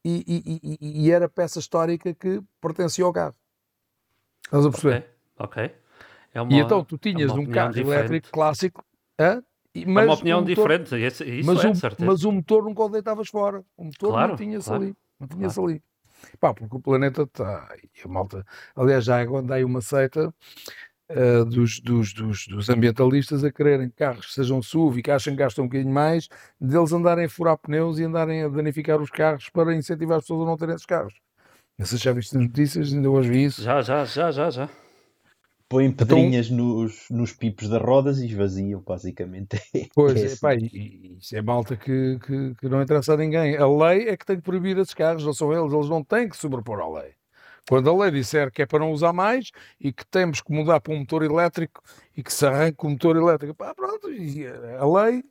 [0.04, 3.36] e, e, e, e era peça histórica que pertencia ao carro.
[4.46, 5.10] Estás a perceber?
[5.38, 5.66] Ok.
[5.66, 5.76] okay.
[6.34, 7.98] É uma, e então tu tinhas é um carro diferente.
[7.98, 8.84] elétrico clássico,
[9.20, 9.44] hã?
[9.88, 12.90] Mas é uma opinião motor, diferente, isso, mas, é, o, mas o motor nunca o
[12.90, 13.62] deitavas fora.
[13.76, 14.96] O motor claro, não tinha-se claro, ali.
[15.20, 15.72] Não tinha-se claro.
[15.72, 15.84] ali.
[16.40, 17.68] Pá, porque o planeta está.
[18.04, 18.46] A malta.
[18.76, 20.34] Aliás, já andei uma seita
[21.10, 25.34] uh, dos, dos, dos, dos, ambientalistas a quererem carros que sejam SUV e que acham
[25.34, 26.28] que gastam um bocadinho mais,
[26.60, 30.44] deles andarem a furar pneus e andarem a danificar os carros para incentivar as pessoas
[30.44, 31.14] a não terem esses carros.
[31.78, 33.62] Não sei se já viste nas notícias, ainda hoje vi isso.
[33.62, 34.70] Já, já, já, já, já.
[35.68, 39.60] Põem então pedrinhas então, nos, nos pipos das rodas e esvaziam, basicamente.
[39.96, 43.58] Pois, é, pá, e, isso é malta que, que, que, não interessa a ninguém.
[43.58, 46.30] A lei é que tem que proibir esses carros, não são eles, eles não têm
[46.30, 47.14] que sobrepor à lei.
[47.68, 49.50] Quando a lei disser que é para não usar mais
[49.80, 51.82] e que temos que mudar para um motor elétrico
[52.16, 55.24] e que se arranque o motor elétrico, pá, pronto, a lei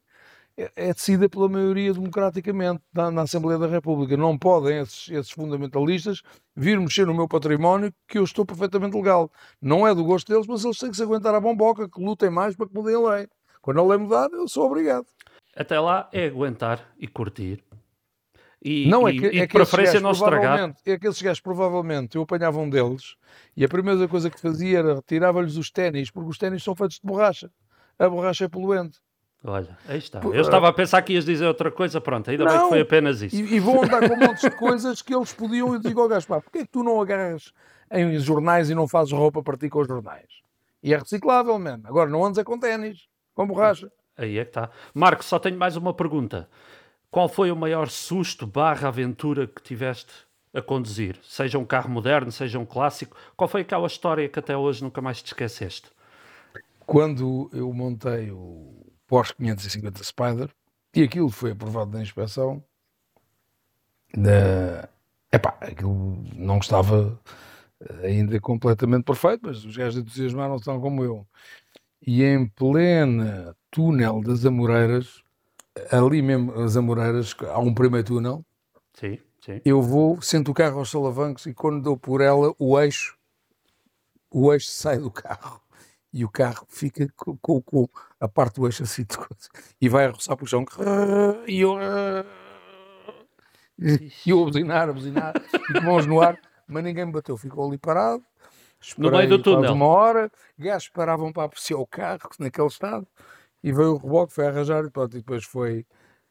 [0.56, 4.16] é, é decidida pela maioria democraticamente na, na, Assembleia da República.
[4.16, 6.22] Não podem esses, esses, fundamentalistas
[6.54, 9.30] vir mexer no meu património que eu estou perfeitamente legal.
[9.60, 12.30] Não é do gosto deles, mas eles têm que se aguentar a bomboca, que lutem
[12.30, 13.28] mais para que mudem a lei.
[13.60, 15.06] Quando a lei mudar, eu sou obrigado.
[15.56, 17.64] Até lá é aguentar e curtir.
[18.62, 20.74] E, não, é que, e, é que preferência não estragar.
[20.86, 23.14] É que esses gajos provavelmente eu apanhava um deles
[23.54, 26.96] e a primeira coisa que fazia era retirava-lhes os ténis, porque os ténis são feitos
[26.96, 27.50] de borracha.
[27.98, 29.03] A borracha é poluente.
[29.46, 30.20] Olha, aí está.
[30.20, 33.20] Eu estava a pensar que ias dizer outra coisa, pronto, ainda bem que foi apenas
[33.20, 33.36] isso.
[33.36, 35.74] E, e vão andar com um monte de coisas que eles podiam.
[35.74, 37.52] Eu digo ao pá, porquê é que tu não agarras
[37.92, 40.28] em jornais e não fazes roupa para ti com os jornais?
[40.82, 41.86] E é reciclável, mesmo.
[41.86, 43.92] Agora não andes a com ténis, com borracha.
[44.16, 44.70] Aí é que está.
[44.94, 46.48] Marco, só tenho mais uma pergunta.
[47.10, 50.12] Qual foi o maior susto barra aventura que tiveste
[50.54, 51.18] a conduzir?
[51.22, 53.14] Seja um carro moderno, seja um clássico.
[53.36, 55.90] Qual foi aquela história que até hoje nunca mais te esqueceste?
[56.86, 58.83] Quando eu montei o
[59.14, 60.50] Porsche 550 Spider,
[60.92, 62.60] e aquilo foi aprovado na inspeção,
[64.12, 64.88] da...
[65.30, 67.16] Epá, aquilo não estava
[68.02, 71.24] ainda completamente perfeito, mas os gajos entusiasmaram estão como eu.
[72.04, 75.22] E em plena túnel das Amoreiras,
[75.92, 78.44] ali mesmo as Amoreiras, há um primeiro túnel,
[78.94, 79.60] Sim, sim.
[79.64, 83.16] eu vou, sento o carro aos solavancos e quando dou por ela, o eixo,
[84.28, 85.63] o eixo sai do carro
[86.14, 87.88] e o carro fica com, com, com
[88.20, 89.48] a parte do eixo assim de coisa,
[89.80, 90.64] e vai a roçar para o chão
[91.48, 91.76] e eu,
[94.24, 96.38] e eu a buzinar, a buzinar, e com mãos no ar,
[96.68, 98.22] mas ninguém me bateu, ficou ali parado.
[98.96, 99.72] No meio do túnel.
[99.72, 103.06] Uma hora, gajos paravam para apreciar o carro naquele estado
[103.62, 105.84] e veio o reboque, foi arranjar e, pronto, e depois foi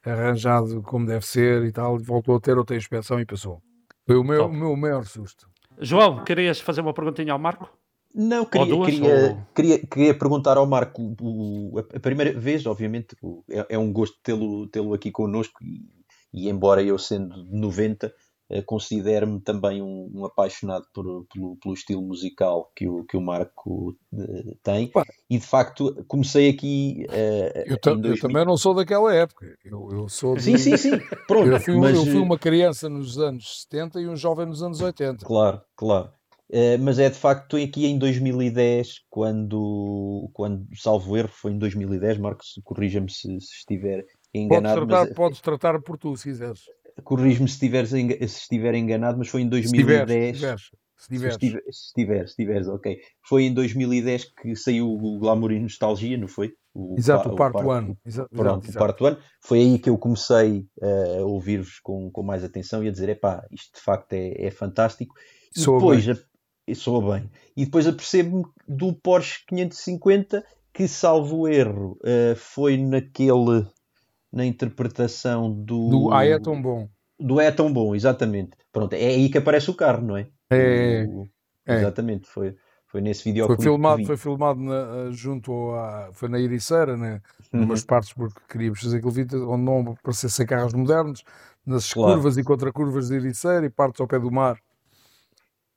[0.06, 3.62] arranjado como deve ser e tal, e voltou a ter outra inspeção e passou.
[4.06, 5.50] Foi o meu, o meu maior susto.
[5.80, 7.83] João, querias fazer uma perguntinha ao Marco?
[8.14, 12.66] Não, queria, duas, queria, ou- queria, queria perguntar ao Marco, o- a a primeira vez,
[12.66, 15.82] obviamente, o- é, é um gosto tê-lo tê-lo aqui connosco e,
[16.34, 18.14] e embora eu sendo de 90,
[18.50, 23.22] eh, considero-me também um, um apaixonado por- pelo, pelo estilo musical que o, que o
[23.22, 25.06] Marco eh, tem Pá.
[25.28, 29.46] e de facto comecei aqui eh, Eu, eu 2000 também não sou daquela época.
[29.66, 30.92] Eu, eu sou de- Sim, sim, sim,
[31.28, 34.46] pronto, Eu fui, mas, eu fui eh, uma criança nos anos 70 e um jovem
[34.46, 35.26] nos anos 80.
[35.26, 36.12] Claro, claro.
[36.56, 42.20] Eh, mas é de facto aqui em 2010, quando, quando salvo erro, foi em 2010,
[42.20, 46.62] Marcos, corrija-me se, se estiver Podes enganado, tratar, mas podes tratar por tu, se quiseres.
[47.04, 50.36] corrige-me se, estiveres enga- se estiver enganado, mas foi em Se tiveres, 2010.
[50.36, 50.62] se tiveres.
[50.96, 51.34] Se tiveres.
[51.34, 52.98] estiver, se estiver, se estiveres, ok.
[53.28, 56.54] Foi em 2010 que saiu o Glamour e Nostalgia, não foi?
[56.74, 57.96] O, Exato, o parte par- 1.
[58.06, 59.18] Exato, Pronto, exato, o quarto ano.
[59.42, 63.10] Foi aí que eu comecei eh, a ouvir-vos com, com mais atenção e a dizer:
[63.10, 65.16] epá, isto de facto é, é fantástico.
[65.56, 66.33] E depois, a-
[66.68, 67.30] e soa bem.
[67.56, 70.44] E depois apercebo-me do Porsche 550
[70.74, 73.66] que, salvo erro, eh, foi naquele,
[74.32, 75.90] na interpretação do.
[75.90, 76.88] Do Ah, é tão bom.
[77.20, 78.52] do É Tão Bom, exatamente.
[78.72, 80.28] Pronto, é aí que aparece o carro, não é?
[80.50, 81.28] É, O-
[81.66, 81.76] é.
[81.78, 82.56] Exatamente, foi,
[82.88, 86.10] foi nesse Foi videoclipe que filmado, foi filmado na- junto à.
[86.14, 87.22] Foi na Ericeira, né?
[87.54, 87.62] Uhum.
[87.62, 91.24] numas partes, porque queríamos fazer aquele vídeo onde não aparecessem carros modernos,
[91.66, 92.16] nas Claro.
[92.16, 94.58] curvas e contracurvas de Ericeira e partes ao pé do mar,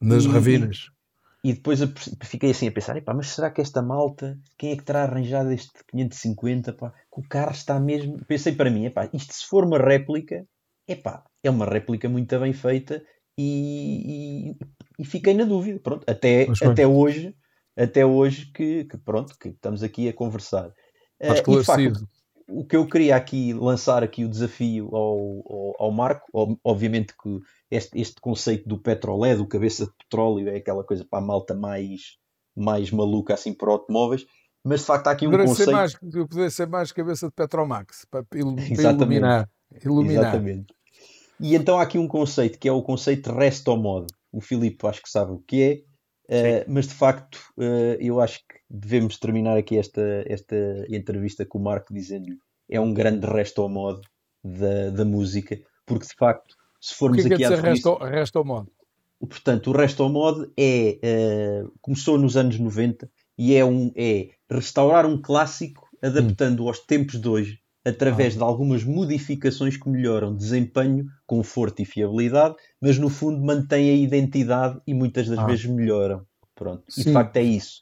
[0.00, 0.90] nas E- ravinas.
[1.44, 4.72] E depois eu perce- fiquei assim a pensar, epá, mas será que esta malta, quem
[4.72, 8.24] é que terá arranjado este 550, pá, que o carro está mesmo...
[8.26, 10.44] Pensei para mim, epá, isto se for uma réplica,
[10.88, 13.02] epá, é uma réplica muito bem feita
[13.38, 14.56] e, e,
[14.98, 17.36] e fiquei na dúvida, pronto, até, até hoje,
[17.76, 20.72] até hoje que, que, pronto, que estamos aqui a conversar.
[21.20, 22.08] Está Eh, e facto, esclarecido.
[22.48, 25.18] O que eu queria aqui lançar aqui o desafio ao,
[25.48, 27.40] ao, ao Marco, ob- obviamente que
[27.70, 31.54] este, este conceito do petrolé, do cabeça de petróleo, é aquela coisa para a malta
[31.54, 32.16] mais,
[32.56, 34.24] mais maluca assim para automóveis,
[34.64, 35.76] mas de facto há aqui um Poderia ser, conceito.
[35.76, 35.94] mais,
[36.28, 39.16] poderia ser mais cabeça de Petromax, para, il- para Exatamente.
[39.16, 39.48] iluminar.
[39.84, 40.22] iluminar.
[40.22, 40.74] Exatamente.
[41.40, 44.06] E então há aqui um conceito que é o conceito resto modo.
[44.32, 45.82] O Filipe acho que sabe o que é,
[46.28, 50.56] eh, mas de facto eh, eu acho que devemos terminar aqui esta, esta
[50.88, 52.36] entrevista com o Marco dizendo
[52.68, 54.00] é um grande resto ao modo
[54.42, 57.60] da, da música, porque de facto, se O formos que é que aqui quer à
[57.60, 58.70] resto, ao- resto ao modo?
[59.18, 64.28] Portanto, o Resto ao Mod é, eh, começou nos anos 90 e é, um, é
[64.50, 68.38] restaurar um clássico adaptando aos tempos de hoje através Ah.
[68.38, 74.80] de algumas modificações que melhoram desempenho, conforto e fiabilidade, mas no fundo mantém a identidade
[74.86, 75.46] e muitas das Ah.
[75.46, 76.26] vezes melhoram.
[76.54, 76.82] Pronto.
[76.88, 77.12] E de Sim.
[77.12, 77.80] facto é isso.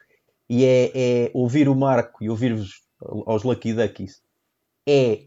[0.50, 2.82] E é, é ouvir o Marco e ouvir-vos
[3.26, 4.20] aos Lucky Duckies
[4.86, 5.26] é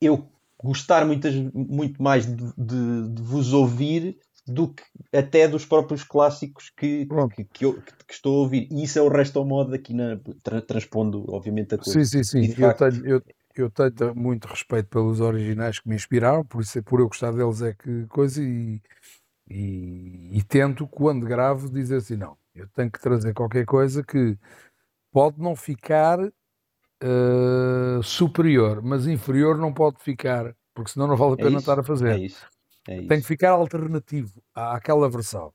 [0.00, 0.28] eu
[0.62, 4.82] gostar muitas, muito mais de, de- de vos ouvir do que
[5.12, 7.74] até dos próprios clássicos que, que, que, eu-
[8.06, 8.68] que estou a ouvir.
[8.70, 12.04] E isso é o resto ao modo aqui na, tra- transpondo, obviamente, a coisa.
[12.04, 12.50] Sim, sim, sim.
[12.50, 13.22] Eu facto- tenho, eu,
[13.62, 17.32] eu tenho muito respeito pelos originais que me inspiraram, por isso é por eu gostar
[17.32, 18.80] deles é que coisa e,
[19.48, 24.38] e, e tento, quando gravo, dizer assim, não, eu tenho que trazer qualquer coisa que
[25.12, 26.18] pode não ficar
[27.02, 31.58] eh, superior, mas inferior não pode ficar, porque senão não vale a É pena isso,
[31.58, 32.12] estar a fazer.
[32.16, 32.46] É isso.
[32.88, 33.08] É isso.
[33.08, 35.52] Tem que ficar alternativo à- àquela versão.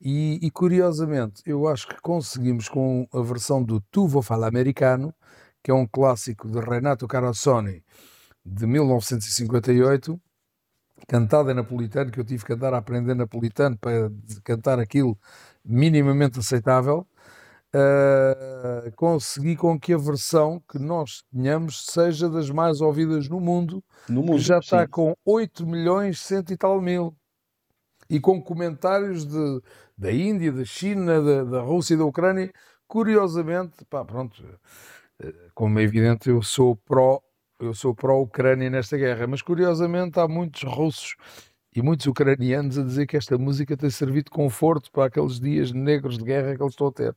[0.00, 5.14] E, e, curiosamente, eu acho que conseguimos com a versão do Tu Vou Falar Americano
[5.62, 7.84] que é um clássico de Renato Carosone
[8.44, 10.20] de 1958,
[11.06, 14.10] cantado em napolitano, que eu tive que andar a aprender napolitano para
[14.44, 15.18] cantar aquilo
[15.64, 17.06] minimamente aceitável.
[17.72, 23.84] Uh, consegui com que a versão que nós tenhamos seja das mais ouvidas no mundo,
[24.08, 24.88] no mundo que já está sim.
[24.90, 27.14] com 8 milhões cento e tal mil
[28.10, 29.62] e com comentários de,
[29.96, 32.52] da Índia, da China, da, da Rússia e da Ucrânia.
[32.88, 34.42] Curiosamente, pá, pronto,
[35.54, 37.20] como é evidente, eu sou pró
[37.58, 41.14] eu sou pró-Ucrânia nesta guerra, mas curiosamente há muitos russos
[41.76, 45.70] e muitos ucranianos a dizer que esta música tem servido de conforto para aqueles dias
[45.70, 47.14] negros de guerra que eles estão a ter.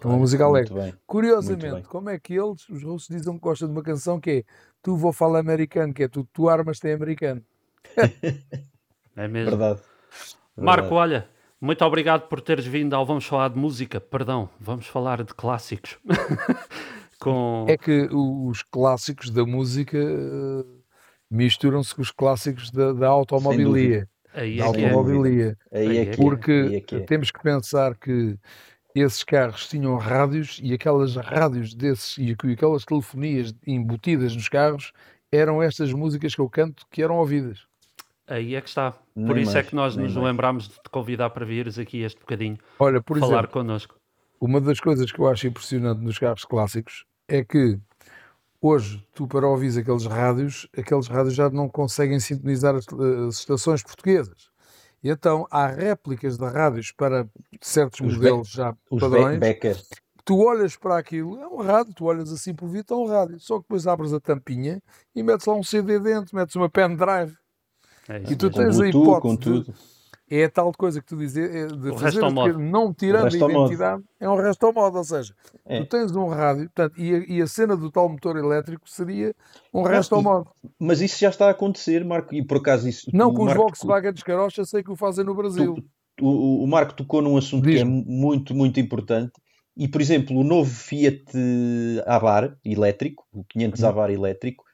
[0.00, 0.74] É uma música alegre.
[0.74, 0.94] Bem.
[1.06, 4.44] Curiosamente, como é que eles, os russos, dizem que gostam de uma canção que é
[4.82, 7.42] Tu vou falar americano, que é tu, tu armas tem americano.
[9.16, 9.56] É mesmo.
[9.56, 9.80] Verdade.
[10.56, 11.28] Marco, olha,
[11.60, 14.00] muito obrigado por teres vindo ao Vamos Falar de Música.
[14.00, 15.98] Perdão, vamos falar de clássicos.
[17.20, 17.66] Com...
[17.68, 20.64] É que os clássicos da música eh,
[21.30, 24.08] misturam-se com os clássicos da, da automobilia.
[24.34, 24.88] Aí é que é.
[24.90, 25.56] automobilia.
[25.72, 27.00] Aí Aí é é que é, Porque aí é que é.
[27.00, 28.36] temos que pensar que
[28.94, 34.92] esses carros tinham rádios e aquelas rádios desses e aqu- aquelas telefonias embutidas nos carros
[35.30, 37.66] eram estas músicas que eu canto que eram ouvidas.
[38.26, 38.92] Aí é que está.
[38.92, 40.26] Por Nem isso é mais, que nós nos mais.
[40.26, 43.96] lembrámos de te convidar para vires aqui este bocadinho Olha, por falar exemplo, connosco.
[44.40, 47.78] uma das coisas que eu acho impressionante nos carros clássicos é que
[48.60, 52.86] hoje tu para ouvir aqueles rádios, aqueles rádios já não conseguem sintonizar as,
[53.28, 54.48] as estações portuguesas.
[55.02, 57.28] E então há réplicas de rádios para
[57.60, 59.38] certos Os modelos já Os padrões.
[60.24, 63.40] Tu olhas para aquilo, é um rádio, tu olhas assim por vidro, é um rádio.
[63.40, 64.82] Só que depois abres a tampinha
[65.14, 67.34] e metes lá um CD dentro, metes uma pendrive.
[68.08, 68.50] É E isso tu mesmo.
[68.50, 69.74] Com tens a Bluetooth, hipótese com de- tudo.
[70.30, 72.54] É a tal coisa que tu dizes, é de O fazer resto ao o modo.
[72.54, 75.80] que- não tirando a identidade, é um resto ao modo, ou seja, É.
[75.80, 79.34] tu tens um rádio, portanto, e, a, e a cena do tal motor elétrico seria
[79.72, 80.50] um resto ao modo.
[80.78, 83.10] Mas isso já está a acontecer, Marco, e por acaso isso.
[83.12, 85.76] Não que os Marco Volkswagen de Carocha sei que o fazem no Brasil.
[86.20, 89.32] O, o- o Marco tocou num assunto que é muito, muito importante.
[89.76, 91.22] E, por exemplo, o novo Fiat
[92.06, 93.88] Abar elétrico, o 500 Uhum.
[93.88, 94.64] Abar elétrico,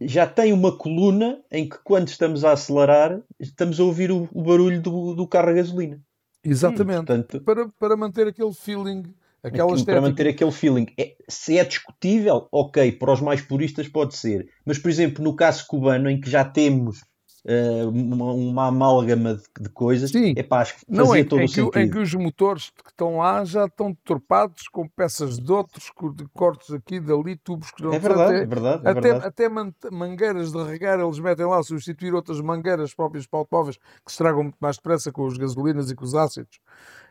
[0.00, 4.42] já tem uma coluna em que, quando estamos a acelerar, estamos a ouvir o, o
[4.42, 6.00] barulho do, do carro a gasolina.
[6.44, 7.06] Exatamente.
[7.06, 9.02] Portanto, Para, para manter aquele feeling,
[9.42, 9.92] aquela aquilo estética.
[9.92, 10.86] para manter aquele feeling.
[10.98, 14.48] É- se é discutível, ok, para os mais puristas pode ser.
[14.64, 17.02] Mas, por exemplo, no caso cubano, em que já temos
[17.46, 20.32] eh, uma, uma amálgama de, de coisas, Sim.
[20.36, 21.78] é pá, acho que Não, em, todo em o que, o- sentido.
[21.78, 26.24] em que os motores que estão lá já estão deturpados com peças de outros, de
[26.32, 29.26] cortes aqui, dali, tubos que não É verdade, até, é verdade, é até, verdade.
[29.26, 33.82] até man- mangueiras de regar eles metem lá, substituir outras mangueiras próprias para automóveis que
[34.10, 36.58] se estragam muito mais depressa com os gasolinas e com os ácidos.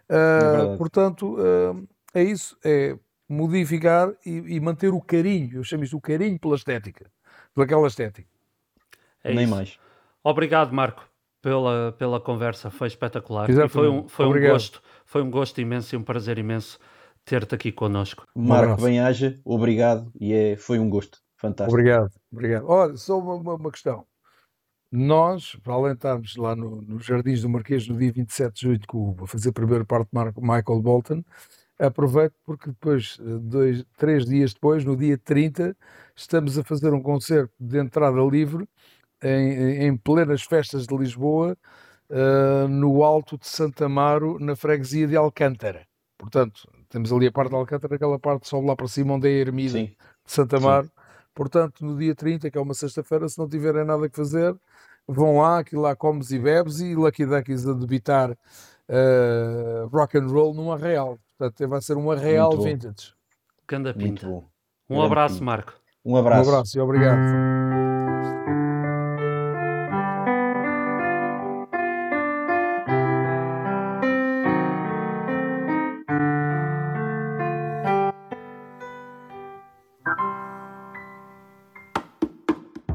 [0.09, 0.77] Ah, verdade.
[0.77, 1.81] portanto, ah,
[2.13, 2.97] é isso, é
[3.29, 7.09] modificar e, e manter o carinho, eu chamo isto o carinho pela estética,
[7.55, 8.27] pelaquela estética.
[9.23, 9.55] É Nem isso.
[9.55, 9.79] mais.
[10.23, 11.03] Obrigado, Marco,
[11.41, 12.69] pela, pela conversa.
[12.69, 13.49] Foi espetacular.
[13.49, 14.81] E foi um, foi um gosto.
[15.05, 16.79] Foi um gosto imenso e um prazer imenso
[17.25, 18.25] ter-te aqui connosco.
[18.35, 21.19] Marco bem-aja, obrigado e é, foi um gosto.
[21.37, 21.73] Fantástico.
[21.77, 22.65] Obrigado, obrigado.
[22.69, 24.05] Olha, só uma, uma- uma questão.
[24.91, 28.61] Nós, para além de estarmos lá no, nos Jardins do Marquês no dia 27 de
[28.61, 31.23] julho, com, o- a fazer a primeira parte de Mar- Michael Bolton,
[31.79, 35.75] aproveito porque depois, eh, dois, três dias depois, no dia 30,
[36.15, 38.67] estamos a fazer um concerto de entrada livre
[39.23, 41.57] em, em- plenas festas de Lisboa,
[42.09, 45.85] eh, no Alto de Santa Amaro, na freguesia de Alcântara.
[46.17, 49.31] Portanto, temos ali a parte de Alcântara, aquela parte só lá para cima onde é
[49.31, 49.85] a ermida Sim,
[50.25, 50.63] de Santa Sim.
[50.63, 50.91] Amaro.
[51.33, 54.55] Portanto, no dia 30, que é uma sexta-feira, se não tiverem nada que fazer,
[55.07, 58.37] vão lá, aquilo lá comes e bebes e Lucky Duckies a debitar
[58.87, 61.17] eh, rock and roll num arraial.
[61.37, 62.11] Portanto, vai ser um
[62.57, 62.63] bom.
[62.63, 63.13] vintage.
[63.67, 64.27] Ganda muito pinta.
[64.27, 64.45] bom.
[64.89, 65.45] Um Grande abraço, pinta.
[65.45, 65.73] Marco.
[66.05, 66.49] Um abraço.
[66.49, 67.82] Um abraço e obrigado.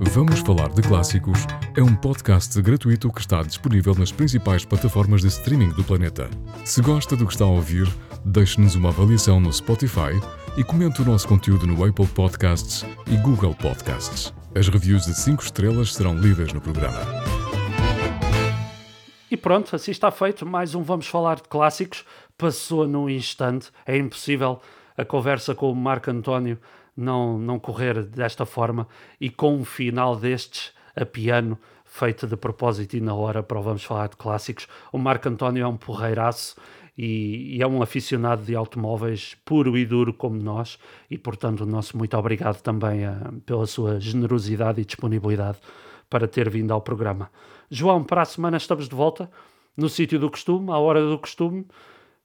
[0.01, 1.45] Vamos Falar de Clássicos
[1.77, 6.31] é um podcast gratuito que está disponível nas principais plataformas de streaming do planeta.
[6.65, 7.89] Se gosta do que está a ouvir,
[8.25, 10.13] deixe-nos uma avaliação no Spotify
[10.57, 14.33] e comente o nosso conteúdo no Apple Podcasts e Google Podcasts.
[14.55, 16.99] As reviews de 5 estrelas serão lidas no programa.
[19.29, 20.47] E pronto, assim está feito.
[20.47, 22.05] Mais um Vamos Falar de Clássicos.
[22.37, 23.71] Passou num instante.
[23.85, 24.61] É impossível
[24.97, 26.59] a conversa com o Marco António
[26.99, 28.89] não, não correr desta forma
[29.21, 33.63] e com um final destes a piano feito de propósito e na hora para o
[33.63, 34.67] Vamos Falar de Clássicos.
[34.93, 36.57] O Marco António é um porreiraço
[36.97, 40.79] e, e, é um aficionado de automóveis puro e duro como nós
[41.09, 45.59] e portanto o nosso muito obrigado também a, pela sua generosidade e disponibilidade
[46.11, 47.31] para ter vindo ao programa.
[47.71, 49.31] João, para a semana estamos de volta
[49.77, 51.65] no sítio do costume, à hora do costume,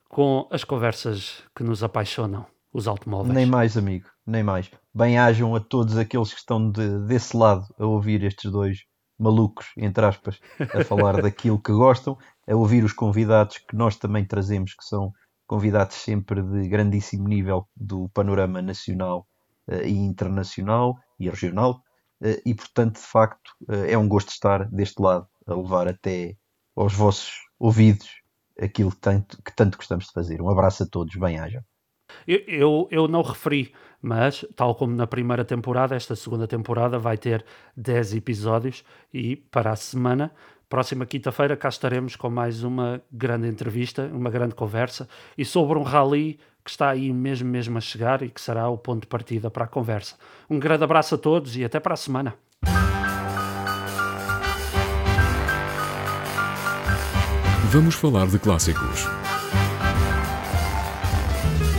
[0.10, 3.36] com as conversas que nos apaixonam, os automóveis.
[3.36, 4.70] Nem mais, amigo, nem mais.
[4.94, 8.80] Bem-ajam a todos aqueles que estão de, desse lado a ouvir estes dois
[9.20, 10.40] malucos, entre aspas,
[10.74, 12.18] a falar daquilo que gostam,
[12.48, 15.14] a ouvir os convidados que nós também trazemos, que são
[15.48, 19.28] convidados sempre de grandíssimo nível do panorama nacional
[19.68, 21.82] uh, e internacional e regional.
[22.22, 26.36] Uh, e portanto, de facto, uh, é um gosto estar deste lado a levar até
[26.76, 28.10] aos vossos ouvidos
[28.60, 30.42] aquilo que tanto, que tanto gostamos de fazer.
[30.42, 31.64] Um abraço a todos, bem-haja.
[32.28, 37.18] Eu, eu, eu, não referi, mas tal como na primeira temporada, esta segunda temporada vai
[37.18, 37.46] ter
[37.76, 38.84] 10 episódios
[39.14, 40.32] e para a semana,
[40.70, 45.08] próxima quinta-feira, cá estaremos com mais uma grande entrevista, uma grande conversa
[45.38, 48.78] e sobre um rally que está aí mesmo mesmo a chegar e que será o
[48.78, 50.16] ponto de partida para a conversa.
[50.50, 52.36] Um grande abraço a todos e até para a semana.
[57.74, 59.23] Vamos falar de clássicos.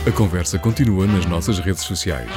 [0.07, 2.29] A conversa continua nas nossas redes sociais.